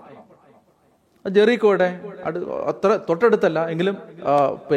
ജെറിക്കോടെ 1.29 1.99
അടു 2.25 2.39
അത്ര 2.39 2.99
തൊട്ടടുത്തല്ല 3.10 3.69
എങ്കിലും 3.69 3.97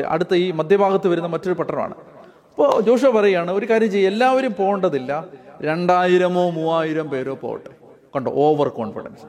അടുത്ത 0.09 0.35
ഈ 0.35 0.51
മധ്യഭാഗത്ത് 0.51 1.09
വരുന്ന 1.09 1.29
മറ്റൊരു 1.29 1.55
പട്ടണമാണ്. 1.55 1.95
അപ്പോൾ 1.95 2.81
ജോഷു 2.81 3.07
പറയുകയാണ് 3.07 3.51
ഒരു 3.51 3.67
കാര്യം 3.71 3.91
ചെയ്യും 3.91 4.11
എല്ലാവരും 4.11 4.55
പോകേണ്ടതില്ല. 4.59 5.27
രണ്ടായിരമോ 5.63 6.51
മൂവായിരം 6.51 7.11
പേരോ 7.11 7.35
പോകട്ടെ. 7.35 7.82
കണ്ടോ 8.15 8.31
ഓവർ 8.45 8.69
കോൺഫിഡൻസ് 8.69 9.27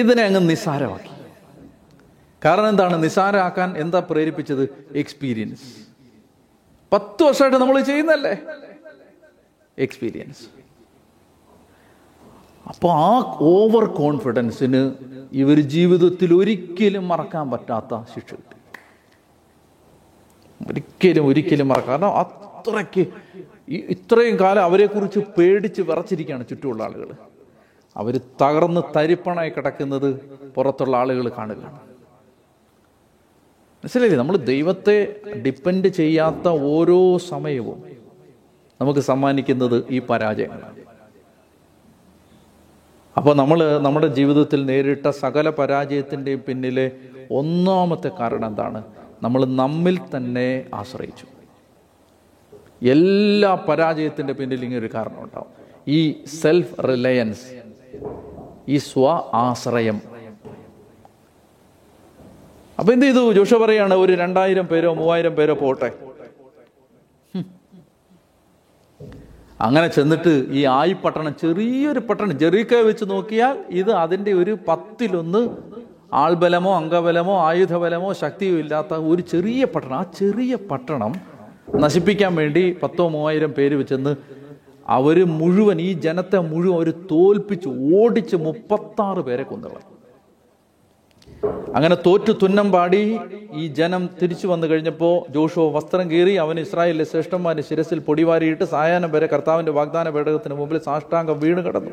ഇതിനെ 0.00 0.22
അങ്ങ് 0.22 0.40
നിസ്സാരമാക്കി. 0.50 1.12
കാരണം 2.44 2.68
എന്താണ്? 2.68 2.96
നിസ്സാരമാക്കാൻ 3.04 3.68
എന്താ 3.78 4.00
പ്രേരിപ്പിച്ചത്? 4.10 4.64
എക്സ്പീരിയൻസ് 5.02 5.68
പത്ത് 6.92 7.22
വർഷമായിട്ട് 7.22 7.58
നമ്മൾ 7.62 7.76
ചെയ്യുന്നല്ലേ 7.80 8.34
എക്സ്പീരിയൻസ് 9.78 10.44
അപ്പോൾ 12.68 12.92
ആ 12.92 13.10
ഓവർ 13.52 13.84
കോൺഫിഡൻസിന് 14.00 14.82
ഇവർ 15.32 15.60
ജീവിതത്തിൽ 15.74 16.34
ഒരിക്കലും 16.34 17.04
മറക്കാൻ 17.08 17.50
പറ്റാത്ത 17.50 18.02
ശിക്ഷ 18.14 18.30
കിട്ടി. 18.34 18.56
ഒരിക്കലും 20.68 21.26
ഒരിക്കലും 21.26 21.68
മറക്കാം 21.68 21.90
കാരണം 21.90 22.16
അത്രയ്ക്ക് 22.22 23.04
ഈ- 23.70 23.86
ഇത്രയും 23.88 24.38
കാലം 24.38 24.62
അവരെക്കുറിച്ച് 24.62 25.20
പേടിച്ച് 25.38 25.82
വിറച്ചിരിക്കുകയാണ് 25.82 26.48
ചുറ്റുമുള്ള 26.48 26.82
ആളുകൾ 26.82 27.10
അവർ 27.96 28.20
തകർന്ന് 28.42 28.80
തരിപ്പണായി 28.96 29.50
കിടക്കുന്നത് 29.50 30.14
പുറത്തുള്ള 30.56 30.96
ആളുകൾ 30.96 31.28
കാണുകയാണ്. 31.28 31.80
മനസ്സിലായില്ലേ? 33.84 34.18
നമ്മൾ 34.18 34.36
ദൈവത്തെ 34.36 35.20
ഡിപ്പെൻഡ് 35.46 35.88
ചെയ്യാത്ത 35.88 36.48
ഓരോ 36.48 37.18
സമയവും 37.18 37.82
നമുക്ക് 38.80 39.00
സമ്മാനിക്കുന്നത് 39.00 39.84
ഈ 39.90 39.98
പരാജയങ്ങളാണ്. 39.98 40.80
അപ്പോൾ 43.16 43.34
നമ്മൾ 43.34 43.78
നമ്മുടെ 43.78 44.06
ജീവിതത്തിൽ 44.06 44.66
നേരിട്ട 44.66 45.08
സകല 45.08 45.50
പരാജയത്തിന്റെയും 45.50 46.42
പിന്നിലെ 46.48 46.92
ഒന്നാമത്തെ 47.30 48.08
കാരണം 48.08 48.46
എന്താണ്? 48.46 48.84
നമ്മൾ 49.22 49.44
നമ്മിൽ 49.44 49.98
തന്നെ 50.16 50.66
ആശ്രയിച്ചു. 50.74 51.39
എല്ലാ 52.82 53.54
പരാജയത്തിന്റെ 53.68 54.32
പിന്നിൽ 54.32 54.64
ഇങ്ങനെ 54.64 54.80
ഒരു 54.80 54.90
കാരണം 54.94 55.22
ഉണ്ടാവും. 55.24 55.50
ഈ 55.88 56.00
സെൽഫ് 56.26 56.74
റിലയൻസ് 56.88 57.46
ഈ 58.68 58.76
സ്വ 58.78 59.06
ആശ്രയം 59.34 60.00
അപ്പൊ 62.78 62.92
എന്ത് 62.92 63.06
ചെയ്തു? 63.06 63.32
ജോഷ 63.32 63.54
പറയാണ് 63.54 63.94
ഒരു 63.94 64.12
രണ്ടായിരം 64.12 64.66
പേരോ 64.66 64.94
മൂവായിരം 64.94 65.34
പേരോ 65.36 65.54
പോട്ടെ. 65.54 65.90
അങ്ങനെ 69.60 69.86
ചെന്നിട്ട് 69.86 70.46
ഈ 70.50 70.64
ആയി 70.64 70.92
പട്ടണം 70.92 71.34
ചെറിയൊരു 71.40 71.98
പട്ടണം 71.98 72.38
ജെറീക്ക 72.38 72.74
വെച്ച് 72.74 73.04
നോക്കിയാൽ 73.10 73.64
ഇത് 73.70 73.90
അതിന്റെ 73.92 74.32
ഒരു 74.32 74.58
പത്തിലൊന്ന് 74.68 75.42
ആൾബലമോ 76.12 76.76
അംഗബലമോ 76.76 77.34
ആയുധബലമോ 77.48 78.12
ശക്തിയോ 78.12 78.58
ഇല്ലാത്ത 78.58 78.94
ഒരു 78.94 79.22
ചെറിയ 79.22 79.64
പട്ടണം. 79.64 79.98
ആ 79.98 80.02
ചെറിയ 80.02 80.54
പട്ടണം 80.70 81.12
നശിപ്പിക്കാൻ 81.78 82.34
വേണ്ടി 82.34 82.76
പത്തോ 82.82 83.08
മൂവായിരം 83.08 83.52
പേര് 83.52 83.74
വെച്ചെന്ന് 83.74 84.16
അവർ 84.88 85.24
മുഴുവൻ 85.24 85.80
ഈ 85.80 85.92
ജനത്തെ 85.92 86.38
മുഴുവൻ 86.38 86.76
അവർ 86.76 86.94
തോൽപ്പിച്ച് 87.10 87.68
ഓടിച്ച് 87.94 88.36
മുപ്പത്താറ് 88.36 89.18
പേരെ 89.18 89.42
കൊന്നുകളഞ്ഞു 89.42 89.96
അങ്ങനെ 91.74 91.94
തോറ്റു 91.94 92.32
തുന്നം 92.32 92.72
പാടി 92.72 93.18
ഈ 93.54 93.66
ജനം 93.66 94.08
തിരിച്ചു 94.22 94.46
വന്നു 94.46 94.66
കഴിഞ്ഞപ്പോൾ 94.66 95.32
ജോഷോ 95.32 95.68
വസ്ത്രം 95.70 96.10
കീറി 96.10 96.34
അവൻ 96.34 96.60
ഇസ്രായേലിലെ 96.60 97.04
ശ്രേഷ്ഠന്മാരുടെ 97.04 97.62
ശിരസിൽ 97.62 97.98
പൊടിവാരിയിട്ട് 97.98 98.64
സായാഹ്നം 98.64 99.10
വരെ 99.10 99.26
കർത്താവിന്റെ 99.26 99.72
വാഗ്ദാന 99.72 100.10
പേടകത്തിന് 100.10 100.54
മുമ്പിൽ 100.54 100.78
സാഷ്ടാംഗം 100.78 101.40
വീണ് 101.40 101.60
കിടന്നു. 101.66 101.90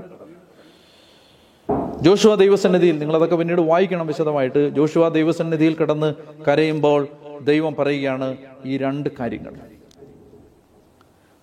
ജോഷുവ 2.02 2.36
ദൈവസന്നിധിയിൽ 2.36 3.00
നിങ്ങൾ 3.00 3.16
അതൊക്കെ 3.16 3.36
പിന്നീട് 3.36 3.62
വായിക്കണം 3.62 4.08
വിശദമായിട്ട് 4.08 4.70
ജോഷുവ 4.70 5.10
ദൈവസന്നിധിയിൽ 5.10 5.74
കിടന്ന് 5.74 6.13
കരയുമ്പോൾ 6.48 7.08
ദൈവം 7.43 7.76
പറയുകയാണ് 7.76 8.38
ഈ 8.65 8.78
രണ്ട് 8.78 9.10
കാര്യങ്ങൾ. 9.19 9.54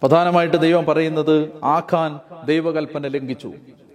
പ്രധാനമായിട്ട് 0.03 0.57
ദൈവം 0.57 0.85
പറയുന്നത് 0.85 1.65
ആഖാൻ 1.65 2.21
ദൈവകൽപ്പന 2.47 3.07
ലംഘിച്ചു. 3.07 3.53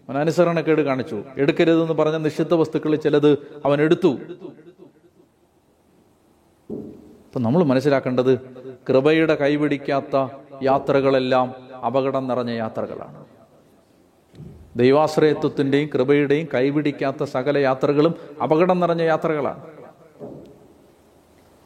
അവൻ 0.09 0.17
അനുസരണക്കേട് 0.17 0.81
കാണിച്ചു. 0.81 1.23
എടുക്കരുതെന്ന് 1.38 1.93
പറഞ്ഞ 1.93 2.17
നിഷിദ്ധ 2.17 2.53
വസ്തുക്കളിൽ 2.53 2.95
ചിലത് 2.95 3.38
അവൻ 3.65 3.81
എടുത്തു. 3.81 4.17
അപ്പൊ 7.27 7.39
നമ്മൾ 7.39 7.63
മനസ്സിലാക്കേണ്ടത് 7.63 8.39
കൃപയുടെ 8.89 9.35
കൈപിടിക്കാത്ത 9.35 10.27
യാത്രകളെല്ലാം 10.63 11.55
അപകടം 11.85 12.27
നിറഞ്ഞ 12.27 12.49
യാത്രകളാണ്. 12.49 13.25
ദൈവാശ്രയത്വത്തിന്റെയും 14.75 15.89
കൃപയുടെയും 15.93 16.47
കൈപിടിക്കാത്ത 16.53 17.23
സകല 17.23 17.57
യാത്രകളും 17.57 18.15
അപകടം 18.43 18.79
നിറഞ്ഞ 18.79 19.01
യാത്രകളാണ്. 19.01 19.78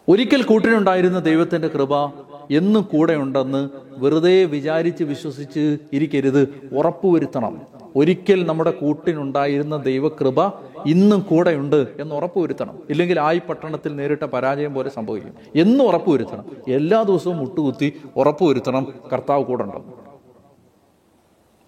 ഒരിക്കൽ 0.10 0.44
കൂട്ടിനുണ്ടായിരുന്ന 0.44 1.20
ദൈവത്തിന്റെ 1.20 1.68
കൃപ 1.68 2.06
എന്നും 2.52 2.82
കൂടെ 2.94 3.13
ഉണ്ടെന്ന് 3.13 3.70
വെറുതെ 3.89 4.44
വിചാരിച്ച് 4.44 5.04
വിശ്വസിച്ച് 5.04 5.78
ഇരിക്കരുത് 5.94 6.70
ഉറപ്പുവരുത്തണം. 6.74 7.62
ഒരിക്കൽ 7.96 8.46
നമ്മുടെ 8.46 8.72
കൂട്ടിനുണ്ടായിരുന്ന 8.72 9.78
ദൈവകൃപ 9.78 10.48
ഇന്നും 10.86 11.20
കൂടെയുണ്ട് 11.20 11.88
എന്ന് 12.00 12.16
ഉറപ്പുവരുത്തണം. 12.16 12.80
ഇല്ലെങ്കിൽ 12.89 13.20
ആയി 13.20 13.42
പട്ടണത്തിൽ 13.50 13.96
നേരിട്ട 13.96 14.24
പരാജയം 14.24 14.74
പോലെ 14.74 14.89
സംഭവിക്കും. 14.89 15.34
എന്നും 15.56 15.88
ഉറപ്പുവരുത്തണം. 15.88 16.46
എല്ലാ 16.68 17.04
ദിവസവും 17.04 17.38
മുട്ടുകുത്തി 17.38 17.94
ഉറപ്പുവരുത്തണം. 18.16 18.94
കർത്താവ് 19.13 19.44
കൂടെ 19.44 19.63
ഉണ്ടാവും 19.63 19.94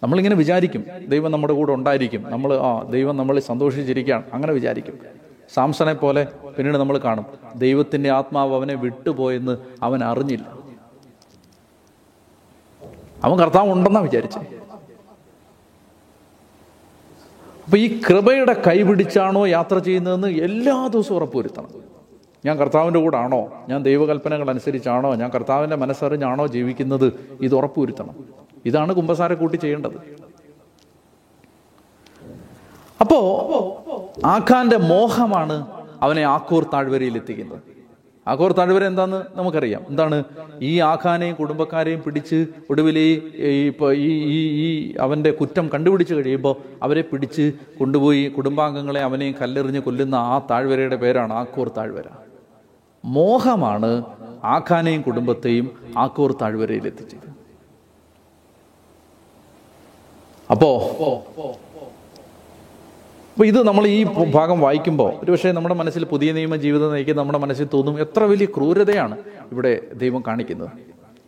നമ്മളിങ്ങനെ 0.03 0.35
വിചാരിക്കും. 0.35 0.83
ദൈവം 1.07 1.31
നമ്മുടെ 1.31 1.53
കൂടെ 1.53 1.73
ഉണ്ടായിരിക്കും. 1.73 2.23
നമ്മൾ 2.29 2.53
ആ 2.53 2.83
ദൈവം 2.83 3.17
നമ്മളെ 3.17 3.41
സന്തോഷിച്ചിരിക്കുകയാണ്. 3.41 4.23
അങ്ങനെ 4.33 4.53
വിചാരിക്കും. 4.53 4.93
സാംസനെ 5.53 5.93
പോലെ 5.93 6.27
പിന്നീട് 6.57 6.77
നമ്മൾ 6.77 6.97
കാണും. 6.97 7.25
ദൈവത്തിന്റെ 7.55 8.09
ആത്മാവ് 8.11 8.55
അവനെ 8.55 8.73
വിട്ടുപോയെന്ന് 8.73 9.57
അവൻ 9.83 10.03
അറിഞ്ഞില്ല. 10.03 10.53
അവൻ 13.23 13.39
കർത്താവ് 13.39 13.71
ഉണ്ടെന്നാ 13.71 14.01
വിചാരിച്ചേ. 14.01 14.39
അപ്പൊ 17.65 17.77
ഈ 17.77 18.01
കൃപയുടെ 18.09 18.63
കൈപിടിച്ചാണോ 18.67 19.45
യാത്ര 19.45 19.77
ചെയ്യുന്നതെന്ന് 19.77 20.27
എല്ലാ 20.27 20.87
ദിവസവും 20.87 21.15
ഉറപ്പുവരുത്തണം 21.15 21.69
ഞാൻ 22.45 22.57
കർത്താവിന്റെ 22.57 22.99
കൂടെ 22.99 23.17
ആണോ 23.17 23.65
ഞാൻ 23.69 23.83
ദൈവകൽപ്പനകൾ 23.83 24.49
അനുസരിച്ചാണോ? 24.49 25.15
ഞാൻ 25.15 25.29
കർത്താവിന്റെ 25.29 25.75
മനസ്സറിഞ്ഞാണോ 25.75 26.47
ജീവിക്കുന്നത്? 26.47 27.37
ഇത് 27.41 27.55
ഉറപ്പുവരുത്തണം 27.55 28.25
ഇതാണ് 28.65 28.93
കുമ്പസാരക്കൂട്ടി 28.93 29.57
ചെയ്യേണ്ടത്. 29.57 30.24
അപ്പോ 33.01 33.17
ആഖാന്റെ 34.25 34.77
മോഹമാണ് 34.77 35.67
അവനെ 36.01 36.21
ആക്കൂർ 36.21 36.63
താഴ്വരയിൽ 36.73 37.15
എത്തിക്കുന്നത്. 37.17 37.59
ആക്കൂർ 38.27 38.51
താഴ്വര 38.51 38.83
എന്താന്ന് 38.85 39.37
നമുക്കറിയാം. 39.37 39.85
എന്താണ്? 39.89 40.23
ഈ 40.61 40.79
ആഖാനെയും 40.79 41.35
കുടുംബക്കാരെയും 41.35 42.03
പിടിച്ച് 42.03 42.47
ഒടുവിൽ 42.69 42.99
ഈ 42.99 43.11
ഈ 43.93 44.39
ഈ 44.65 44.95
അവന്റെ 44.99 45.31
കുറ്റം 45.31 45.69
കണ്ടുപിടിച്ച് 45.73 46.13
കഴിയുമ്പോൾ 46.13 46.55
അവരെ 46.83 47.01
പിടിച്ച് 47.01 47.53
കൊണ്ടുപോയി 47.79 48.27
കുടുംബാംഗങ്ങളെ 48.27 49.01
അവനെയും 49.01 49.35
കല്ലെറിഞ്ഞ് 49.41 49.79
കൊല്ലുന്ന 49.79 50.15
ആ 50.15 50.41
താഴ്വരയുടെ 50.51 50.95
പേരാണ് 50.95 51.33
ആക്കൂർ 51.33 51.69
താഴ്വര. 51.77 52.07
മോഹമാണ് 53.05 53.91
ആഖാനെയും 54.43 55.01
കുടുംബത്തെയും 55.01 55.93
ആക്കൂർ 55.97 56.31
താഴ്വരയിൽ 56.41 56.87
എത്തിച്ചത്. 56.87 57.29
അപ്പോ 60.51 60.69
അപ്പൊ 63.35 63.45
ഇത് 63.45 63.63
നമ്മൾ 63.63 63.87
ഈ 63.87 64.03
ഭാഗം 64.31 64.59
വായിക്കുമ്പോൾ 64.59 65.13
ഒരുപക്ഷെ 65.23 65.51
നമ്മുടെ 65.51 65.75
മനസ്സിൽ 65.75 66.05
പുതിയ 66.05 66.31
നിയമ 66.31 66.55
ജീവിതം 66.55 66.91
നയിക്കുന്ന 66.91 67.21
നമ്മുടെ 67.21 67.37
മനസ്സിൽ 67.37 67.67
തോന്നും 67.73 67.99
എത്ര 67.99 68.23
വലിയ 68.23 68.45
ക്രൂരതയാണ് 68.45 69.17
ഇവിടെ 69.51 69.81
ദൈവം 69.93 70.23
കാണിക്കുന്നത് 70.27 70.69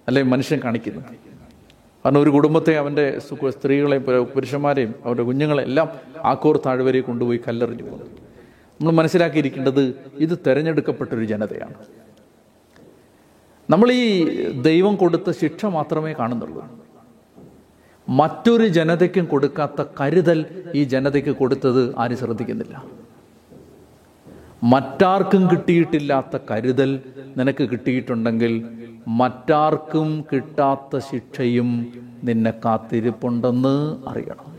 അല്ലെ 0.08 0.24
മനുഷ്യൻ 0.24 0.60
കാണിക്കുന്നത്. 0.64 1.04
കാരണം 2.06 2.22
ഒരു 2.22 2.30
കുടുംബത്തെ 2.30 2.78
അവന്റെ 2.78 3.20
സ്ത്രീകളെയും 3.50 4.04
പുര- 4.04 4.24
പുരുഷന്മാരെയും 4.24 4.96
അവരുടെ 5.06 5.24
കുഞ്ഞുങ്ങളെ 5.24 5.64
എല്ലാം 5.64 5.90
ആക്കോർ 6.26 6.60
താഴ്വരയിൽ 6.66 7.02
കൊണ്ടുപോയി 7.02 7.40
കല്ലെറിഞ്ഞു 7.48 7.84
പോകുന്നു 7.84 8.06
നമ്മൾ 8.06 8.92
മനസ്സിലാക്കിയിരിക്കേണ്ടത് 8.92 9.96
ഇത് 10.20 10.38
തിരഞ്ഞെടുക്കപ്പെട്ടൊരു 10.48 11.26
ജനതയാണ്. 11.26 11.74
നമ്മൾ 13.70 13.92
ഈ 13.92 14.24
ദൈവം 14.62 14.96
കൊടുത്ത 14.96 15.32
ശിക്ഷ 15.32 15.66
മാത്രമേ 15.66 16.14
കാണുന്നുള്ളൂ. 16.14 16.87
മറ്റൊരു 18.10 18.68
ജനതയ്ക്കും 18.68 19.26
കൊടുക്കാത്ത 19.26 19.84
കരുതൽ 20.02 20.46
ഈ 20.76 20.84
ജനതയ്ക്ക് 20.84 21.30
കൊടുത്തത് 21.30 21.96
ആരും 21.98 22.18
ശ്രദ്ധിക്കുന്നില്ല. 22.18 22.84
മറ്റാർക്കും 24.64 25.50
കിട്ടിയിട്ടില്ലാത്ത 25.52 26.38
കരുതൽ 26.52 27.00
നിനക്ക് 27.38 27.64
കിട്ടിയിട്ടുണ്ടെങ്കിൽ 27.64 28.70
മറ്റാർക്കും 29.08 30.26
കിട്ടാത്ത 30.34 30.98
ശിക്ഷയും 30.98 31.88
നിന്നെ 32.24 32.54
കാത്തിരിപ്പുണ്ടെന്ന് 32.66 33.98
അറിയണം. 34.10 34.52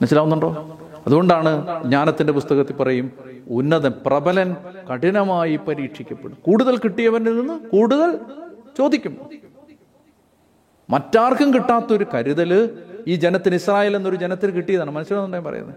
മനസ്സിലാവുന്നുണ്ടോ? 0.00 0.78
അതുകൊണ്ടാണ് 1.06 1.82
ജ്ഞാനത്തിന്റെ 1.82 2.32
പുസ്തകത്തിൽ 2.32 2.72
പറയും 2.72 3.12
ഉന്നതൻ 3.50 3.92
പ്രബലൻ 4.06 4.56
കഠിനമായി 4.92 5.56
പരീക്ഷിക്കപ്പെടും. 5.56 6.38
കൂടുതൽ 6.42 6.76
കിട്ടിയവനിൽ 6.76 7.40
നിന്ന് 7.40 7.60
കൂടുതൽ 7.60 8.18
ചോദിക്കും. 8.78 9.16
മറ്റാർക്കും 10.90 11.54
കിട്ടാത്തൊരു 11.54 12.06
കരുതൽ 12.14 12.52
ഈ 13.06 13.14
ജനത്തിന് 13.14 13.54
ഇസ്രായേൽ 13.54 13.96
എന്നൊരു 13.96 14.16
ജനത്തിന് 14.16 14.52
കിട്ടിയതാണ്. 14.52 14.90
മനസ്സിലാവുന്നുണ്ടോ 14.90 15.50
പറയുന്നത്? 15.50 15.74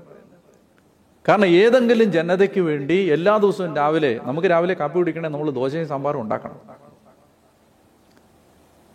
കാരണം 1.28 1.45
ഏതെങ്കിലും 1.45 2.12
ജനതയ്ക്ക് 2.12 2.62
വേണ്ടി 2.62 2.95
എല്ലാ 3.15 3.38
ദിവസവും 3.38 3.76
രാവിലെ 3.76 4.19
നമുക്ക് 4.23 4.47
രാവിലെ 4.47 4.73
കാപ്പി 4.73 4.97
കുടിക്കണേ 4.97 5.30
നമ്മൾ 5.30 5.49
ദോശയും 5.49 5.88
സാമ്പാറും 5.88 6.21
ഉണ്ടാക്കണം. 6.21 6.58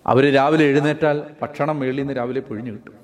അവർ 0.07 0.35
രാവിലെ 0.35 0.65
എഴുന്നേറ്റാൽ 0.65 1.23
ഭക്ഷണം 1.43 1.81
മേളിൽ 1.81 1.99
നിന്ന് 1.99 2.17
രാവിലെ 2.17 2.41
പൊഴിഞ്ഞു 2.41 2.73
കിട്ടും. 2.73 2.95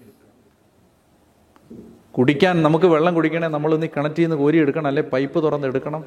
കുടിക്കാൻ 2.11 2.63
നമുക്ക് 2.63 2.87
വെള്ളം 2.87 3.15
കുടിക്കണേ 3.15 3.49
നമ്മൾ 3.49 3.75
ഇന്ന് 3.75 3.87
കിണറ്റിൽ 3.87 4.23
നിന്ന് 4.23 4.37
കോരി 4.37 4.59
എടുക്കണം 4.59 4.87
അല്ലെ 4.87 5.03
പൈപ്പ് 5.03 5.43
തുറന്ന് 5.45 5.67
എടുക്കണം 5.67 6.05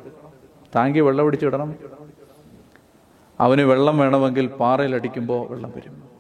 താങ്കി 0.76 1.00
വെള്ളം 1.00 1.26
പിടിച്ചിടണം 1.26 1.76
അവന് 3.40 3.62
വെള്ളം 3.62 3.98
വേണമെങ്കിൽ 3.98 4.48
പാറയിലടിക്കുമ്പോൾ 4.48 5.42
വെള്ളം 5.52 5.74
വരും. 5.76 6.17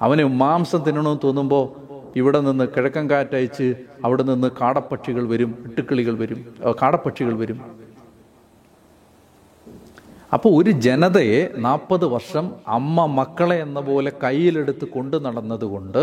അവന് 0.00 0.24
മാംസം 0.24 0.84
തിന്നണമെന്ന് 0.84 1.20
തോന്നുമ്പോൾ 1.24 1.64
ഇവിടെ 2.16 2.40
നിന്ന് 2.40 2.64
കിഴക്കൻ 2.76 3.10
കാറ്റയച്ച് 3.10 3.74
അവിടെ 4.04 4.22
നിന്ന് 4.22 4.48
കാടപ്പക്ഷികൾ 4.60 5.28
വരും 5.28 5.64
ഇട്ടുക്കിളികൾ 5.64 6.18
വരും 6.18 6.40
കാടപ്പക്ഷികൾ 6.82 7.36
വരും. 7.36 7.58
അപ്പോൾ 10.32 10.62
ഒരു 10.62 10.70
ജനതയെ 10.70 11.52
നാൽപ്പത് 11.56 12.06
വർഷം 12.06 12.54
അമ്മ 12.68 13.06
മക്കളെ 13.06 13.56
എന്ന 13.56 13.80
പോലെ 13.80 14.12
കയ്യിലെടുത്ത് 14.24 14.84
കൊണ്ടു 14.84 15.16
നടന്നതുകൊണ്ട് 15.16 16.02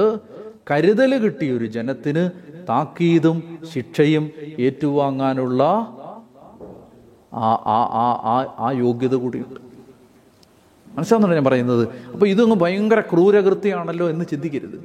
കരുതൽ 0.71 1.17
കിട്ടിയ 1.17 1.51
ഒരു 1.51 1.65
ജനത്തിന് 1.65 2.23
താക്കീതും 2.69 3.37
ശിക്ഷയും 3.73 4.31
ഏറ്റുവാങ്ങാനുള്ള 4.59 5.63
ആ 7.33 7.47
ആ 7.67 7.79
ആ 7.95 8.05
ആ- 8.59 8.71
യോഗ്യത 8.77 9.15
കൂടിയുണ്ട്. 9.15 9.59
മനസ്സിലാവുന്നുണ്ടോ 10.95 11.35
ഞാൻ 11.35 11.43
പറയുന്നത്? 11.43 11.87
അപ്പോൾ 12.13 12.25
ഇതൊന്നും 12.25 12.59
ഭയങ്കര 12.59 12.99
ക്രൂരകൃത്യമാണല്ലോ 12.99 14.09
എന്ന് 14.09 14.25
ചിന്തിക്കരുത്. 14.31 14.77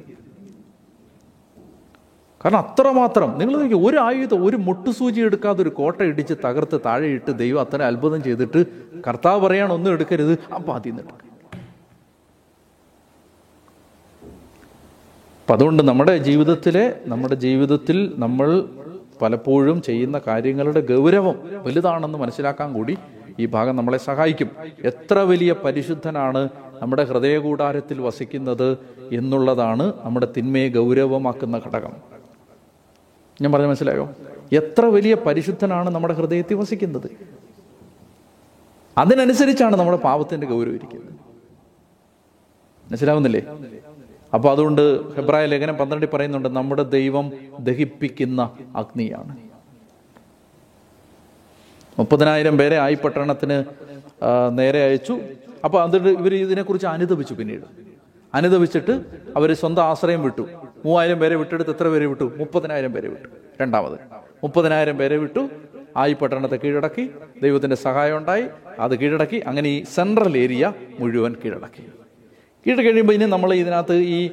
കാരണം 2.45 2.57
അത്രമാത്രം 2.57 3.39
നിങ്ങൾ 3.39 3.57
നോക്കി 3.61 3.75
ഒരു 3.75 3.97
ആയുധം 3.97 4.45
ഒരു 4.45 4.55
മുട്ടുസൂചി 4.55 5.21
എടുക്കാതെ 5.21 5.61
ഒരു 5.61 5.69
കോട്ട 5.69 6.01
ഇടിച്ച് 6.01 6.33
തകർത്ത് 6.45 6.81
താഴെ 6.85 7.07
ഇട്ട് 7.07 7.31
ദൈവം 7.39 7.61
അത്ര 7.61 7.81
അത്ഭുതം 7.81 8.23
ചെയ്തിട്ട് 8.23 8.65
കർത്താവ് 9.07 9.47
പറയാണ് 9.47 9.73
ഒന്നും 9.73 9.91
എടുക്കരുത്. 9.91 10.31
അപ്പം 10.55 10.75
അതിൽ 10.75 10.89
നിന്ന് 10.89 11.03
എടുക്കും. 11.03 11.25
അപ്പം 15.41 15.53
അതുകൊണ്ട് 15.53 15.83
നമ്മുടെ 15.83 16.17
ജീവിതത്തിലെ 16.17 16.99
നമ്മുടെ 17.05 17.35
ജീവിതത്തിൽ 17.35 18.13
നമ്മൾ 18.17 18.69
പലപ്പോഴും 19.21 19.81
ചെയ്യുന്ന 19.81 20.21
കാര്യങ്ങളുടെ 20.27 20.79
ഗൗരവം 20.79 21.35
വലുതാണെന്ന് 21.63 22.17
മനസ്സിലാക്കാൻ 22.17 22.73
കൂടി 22.73 22.97
ഈ 23.39 23.45
ഭാഗം 23.45 23.75
നമ്മളെ 23.75 23.97
സഹായിക്കും. 23.97 24.49
എത്ര 24.83 25.19
വലിയ 25.19 25.53
പരിശുദ്ധനാണ് 25.53 26.49
നമ്മുടെ 26.81 27.03
ഹൃദയകൂടാരത്തിൽ 27.03 28.01
വസിക്കുന്നത് 28.01 28.77
എന്നുള്ളതാണ് 29.11 29.93
നമ്മുടെ 30.03 30.27
തിന്മയെ 30.37 30.69
ഗൗരവമാക്കുന്ന 30.69 31.61
ഘടകം. 31.67 31.91
ഞാൻ 33.41 33.51
പറഞ്ഞ 33.51 33.65
മനസ്സിലായോ? 33.65 34.09
എത്ര 34.53 34.85
വലിയ 34.85 35.13
പരിശുദ്ധനാണ് 35.13 35.89
നമ്മുടെ 35.89 36.13
ഹൃദയത്തിൽ 36.13 36.55
വസിക്കുന്നത്. 36.55 37.11
അതിനനുസരിച്ചാണ് 38.97 39.75
നമ്മുടെ 39.75 39.97
പാപത്തിന്റെ 39.97 40.47
ഗൗരവം 40.47 40.75
ഇരിക്കുന്നത്. 40.75 41.13
മനസ്സിലാവുന്നില്ലേ? 42.89 43.41
അപ്പൊ 44.33 44.51
അതുകൊണ്ട് 44.51 45.15
ഹെബ്രായ 45.15 45.45
ലേഖനം 45.45 45.75
പന്ത്രണ്ടിൽ 45.75 46.09
പറയുന്നുണ്ട് 46.09 46.49
നമ്മുടെ 46.49 46.83
ദൈവം 46.83 47.31
ദഹിപ്പിക്കുന്ന 47.59 48.51
അഗ്നിയാണ്. 48.75 49.48
മുപ്പതിനായിരം 51.99 52.57
പേരെ 52.57 52.77
ആയി 52.77 52.93
പട്ടണത്തിന് 52.93 53.63
നേരെ 54.57 54.83
അയച്ചു. 54.83 55.19
അപ്പൊ 55.63 55.83
എന്നിട്ട് 55.85 56.07
ഇവർ 56.07 56.33
ഇതിനെക്കുറിച്ച് 56.33 56.87
അനുദപിച്ചു 56.87 57.33
പിന്നീട്. 57.33 57.61
അനുദപിച്ചിട്ട് 58.33 59.01
അവർ 59.35 59.53
സ്വന്തം 59.53 59.83
ആശ്രയം 59.83 60.23
വിട്ടു. 60.23 60.41
മൂവായിരം 60.85 61.19
പേരെ 61.19 61.35
വിട്ടെടുത്ത് 61.35 61.71
എത്ര 61.71 61.87
പേരെ 61.87 62.05
വിട്ടു? 62.05 62.33
മുപ്പതിനായിരം 62.37 62.93
പേരെ 62.93 63.07
വിട്ടു. 63.07 63.27
രണ്ടാമത്. 63.61 63.99
മുപ്പതിനായിരം 64.43 64.97
പേരെ 64.97 65.17
വിട്ടു. 65.17 65.49
ആയി 65.97 66.13
പട്ടണത്തെ 66.13 66.55
കീഴടക്കി. 66.55 67.09
ദൈവത്തിന്റെ 67.43 67.75
സഹായം 67.75 68.17
ഉണ്ടായി. 68.17 68.43
അത് 68.79 68.99
കീഴടക്കി. 68.99 69.43
അങ്ങനെ 69.47 69.69
ഈ 69.69 69.83
സെൻട്രൽ 69.83 70.37
ഏരിയ 70.37 70.73
മുഴുവൻ 70.99 71.35
കീഴടക്കി. 71.45 71.98
കീഴ് 72.65 72.85
കഴിയുമ്പോൾ 72.85 73.13
ഇനി 73.13 73.25
നമ്മൾ 73.25 73.53
ഇതിനകത്ത് 73.53 73.93
ഈ 73.93 74.29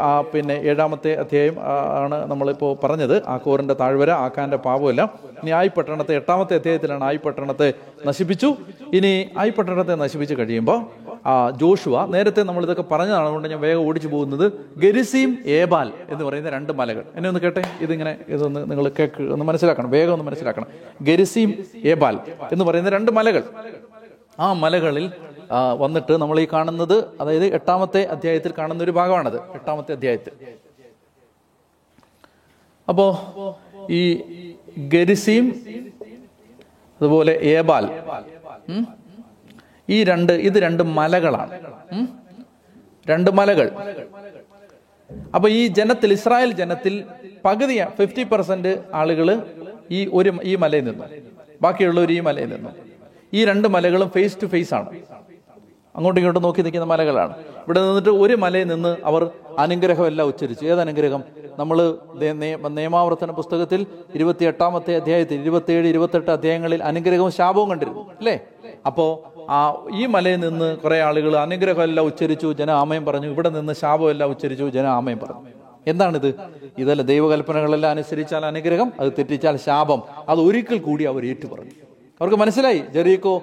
ആ 0.00 0.20
പിന്നെ 0.20 0.54
ഏഴാമത്തെ 0.54 1.14
അധ്യായം 1.14 1.56
ആണ് 2.02 2.30
നമ്മളിപ്പോൾ 2.30 2.76
പറഞ്ഞത്. 2.84 3.22
ആ 3.26 3.36
കോറിന്റെ 3.36 3.74
താഴ്വര 3.74 4.10
ആക്കാന്റെ 4.10 4.56
പാപമെല്ലാം 4.56 5.08
ഇനി 5.42 5.50
ആയി 5.50 5.70
പട്ടണത്തെ 5.76 6.14
എട്ടാമത്തെ 6.14 6.54
അധ്യായത്തിലാണ് 6.54 7.04
ആയി 7.04 7.16
പട്ടണത്തെ 7.16 7.74
നശിപ്പിച്ചു. 8.06 8.56
ഇനി 8.92 9.28
ആയി 9.38 9.50
പട്ടണത്തെ 9.50 9.94
നശിപ്പിച്ച് 9.94 10.34
കഴിയുമ്പോൾ 10.34 10.78
ആ 11.26 11.50
ജോഷുവ 11.50 12.06
നേരത്തെ 12.06 12.42
നമ്മൾ 12.42 12.62
ഇതൊക്കെ 12.64 12.82
പറഞ്ഞതാണ് 12.82 13.24
അതുകൊണ്ട് 13.24 13.48
ഞാൻ 13.48 13.60
വേഗം 13.60 13.86
ഓടിച്ചു 13.86 14.08
പോകുന്നത്. 14.08 14.52
ഗരിസീം 14.76 15.38
ഏബാൽ 15.46 15.92
എന്ന് 16.08 16.24
പറയുന്ന 16.24 16.50
രണ്ട് 16.50 16.72
മലകൾ. 16.72 17.04
എന്നെ 17.16 17.28
ഒന്ന് 17.28 17.40
കേട്ടെ? 17.40 17.62
ഇതിങ്ങനെ 17.80 18.16
ഇതൊന്ന് 18.28 18.70
നിങ്ങൾ 18.70 18.88
കേക്ക് 18.88 19.22
ഒന്ന് 19.22 19.44
മനസ്സിലാക്കണം. 19.44 19.90
വേഗം 19.90 20.12
ഒന്ന് 20.12 20.24
മനസ്സിലാക്കണം. 20.24 20.66
ഗരിസീം 21.02 21.54
ഏബാൽ 21.84 22.18
എന്ന് 22.52 22.64
പറയുന്ന 22.64 22.90
രണ്ട് 22.90 23.10
മലകൾ. 23.10 23.42
ആ 24.40 24.52
മലകളിൽ 24.52 25.10
വന്നിട്ട് 25.50 26.12
നമ്മൾ 26.12 26.40
ഈ 26.40 26.46
കാണുന്നത് 26.52 27.04
അതായത് 27.20 27.44
എട്ടാമത്തെ 27.54 28.04
അധ്യായത്തിൽ 28.04 28.52
കാണുന്ന 28.58 28.84
ഒരു 28.84 28.90
ഭാഗമാണത്. 28.90 29.38
എട്ടാമത്തെ 29.54 29.92
അധ്യായത്തിൽ. 29.92 30.32
അപ്പോ 32.88 33.06
ഈ 33.90 34.20
ഗരിസീം 34.78 35.44
അതുപോലെ 37.00 37.32
ഏബാൽ 37.32 37.84
ഈ 39.88 40.04
രണ്ട് 40.04 40.32
ഇത് 40.32 40.58
രണ്ട് 40.58 40.82
മലകളാണ്. 40.82 41.60
രണ്ട് 43.08 43.30
മലകൾ. 43.30 43.70
അപ്പൊ 45.34 45.48
ഈ 45.48 45.66
ജനത്തിൽ 45.66 46.12
ഇസ്രായേൽ 46.12 46.52
ജനത്തിൽ 46.52 47.04
പകുതി 47.44 47.84
ഫിഫ്റ്റി 47.84 48.22
പെർസെന്റ് 48.22 48.84
ആളുകൾ 48.94 49.42
ഈ 49.90 50.06
ഒരു 50.12 50.32
ഈ 50.42 50.54
മലയിൽ 50.56 50.84
നിന്നു. 50.84 51.04
ബാക്കിയുള്ളവർ 51.62 52.12
ഈ 52.12 52.20
മലയിൽ 52.20 52.48
നിന്നു. 52.54 52.70
ഈ 53.32 53.44
രണ്ട് 53.44 53.68
മലകളും 53.68 54.10
ഫേസ് 54.10 54.42
ടു 54.42 54.46
ഫേസ് 54.46 54.74
ആണ്. 54.74 54.90
അങ്ങോട്ടും 55.96 56.20
ഇങ്ങോട്ടും 56.20 56.42
നോക്കി 56.42 56.62
നിൽക്കുന്ന 56.62 56.86
മലകളാണ്. 56.86 57.34
ഇവിടെ 57.64 57.80
നിന്നിട്ട് 57.86 58.08
ഒരു 58.08 58.34
മലയിൽ 58.34 58.66
നിന്ന് 58.66 58.96
അവർ 59.04 59.22
അനുഗ്രഹമെല്ലാം 59.58 60.28
ഉച്ചരിച്ചു. 60.28 60.64
ഏത് 60.66 60.80
അനുഗ്രഹം? 60.80 61.22
നമ്മൾ 61.58 61.78
നിയമാവർത്തന 62.68 63.30
പുസ്തകത്തിൽ 63.30 63.86
ഇരുപത്തി 64.14 64.44
എട്ടാമത്തെ 64.44 64.92
അധ്യായത്തിൽ 64.96 65.40
ഇരുപത്തിയേഴ് 65.40 65.86
ഇരുപത്തെട്ട് 65.86 66.30
അധ്യായങ്ങളിൽ 66.30 66.82
അനുഗ്രഹവും 66.84 67.32
ശാപവും 67.32 67.70
കണ്ടിരുന്നു 67.70 68.02
അല്ലേ? 68.18 68.40
അപ്പോ 68.86 69.06
ആ 69.50 69.58
ഈ 69.94 70.06
മലയിൽ 70.06 70.40
നിന്ന് 70.40 70.68
കുറേ 70.76 70.98
ആളുകൾ 71.00 71.36
അനുഗ്രഹമെല്ലാം 71.36 72.06
ഉച്ചരിച്ചു 72.06 72.52
ജന 72.58 72.70
ആമയം 72.70 73.04
പറഞ്ഞു. 73.04 73.26
ഇവിടെ 73.26 73.48
നിന്ന് 73.48 73.72
ശാപമെല്ലാം 73.72 74.30
ഉച്ചരിച്ചു 74.30 74.64
ജന 74.76 74.86
ആമയം 74.98 75.18
പറഞ്ഞു. 75.18 75.42
എന്താണിത്? 75.86 76.28
ഇതല്ല 76.78 77.02
ദൈവകൽപ്പനകളെല്ലാം 77.02 77.90
അനുസരിച്ചാൽ 77.90 78.46
അനുഗ്രഹം 78.46 78.92
അത് 79.00 79.12
തെറ്റിച്ചാൽ 79.18 79.56
ശാപം. 79.56 80.02
അത് 80.28 80.40
ഒരിക്കൽ 80.40 80.78
കൂടി 80.78 81.04
അവർ 81.04 81.26
ഏറ്റു 81.26 81.46
പറഞ്ഞു 81.46 81.74
അവർക്ക് 82.20 82.36
മനസ്സിലായി? 82.36 82.80
ജെറീക്കോ 82.94 83.34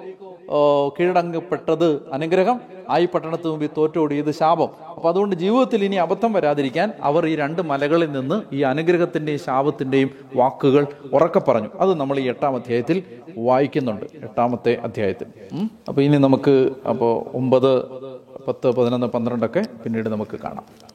കീഴടങ്ങപ്പെട്ടത് 0.98 2.02
അനുഗ്രഹം. 2.12 2.60
ആയി 2.90 3.08
പട്ടണത്തിന് 3.14 3.50
മുമ്പിൽ 3.50 3.68
തോറ്റോടിയത് 3.76 4.30
ശാപം. 4.30 4.68
അപ്പൊ 4.88 5.08
അതുകൊണ്ട് 5.08 5.36
ജീവിതത്തിൽ 5.36 5.84
ഇനി 5.84 5.96
അബദ്ധം 5.96 6.32
വരാതിരിക്കാൻ 6.32 6.92
അവർ 7.00 7.26
ഈ 7.26 7.36
രണ്ട് 7.36 7.62
മലകളിൽ 7.62 8.12
നിന്ന് 8.12 8.54
ഈ 8.54 8.62
അനുഗ്രഹത്തിന്റെയും 8.62 9.38
ശാപത്തിന്റെയും 9.38 10.10
വാക്കുകൾ 10.36 10.86
ഉറക്കെ 11.12 11.38
പറഞ്ഞു. 11.38 11.68
അത് 11.80 11.94
നമ്മൾ 12.00 12.18
ഈ 12.18 12.28
എട്ടാം 12.28 12.54
അധ്യായത്തിൽ 12.54 13.02
വായിക്കുന്നുണ്ട്. 13.38 14.04
എട്ടാമത്തെ 14.22 14.74
അധ്യായത്തിൽ. 14.82 15.26
അപ്പൊ 15.88 16.02
ഇനി 16.02 16.16
നമുക്ക് 16.16 16.70
അപ്പോൾ 16.88 17.36
ഒമ്പത് 17.36 17.72
പത്ത് 18.48 18.66
പതിനൊന്ന് 18.66 19.06
പന്ത്രണ്ടൊക്കെ 19.06 19.64
പിന്നീട് 19.84 20.08
നമുക്ക് 20.08 20.38
കാണാം. 20.44 20.91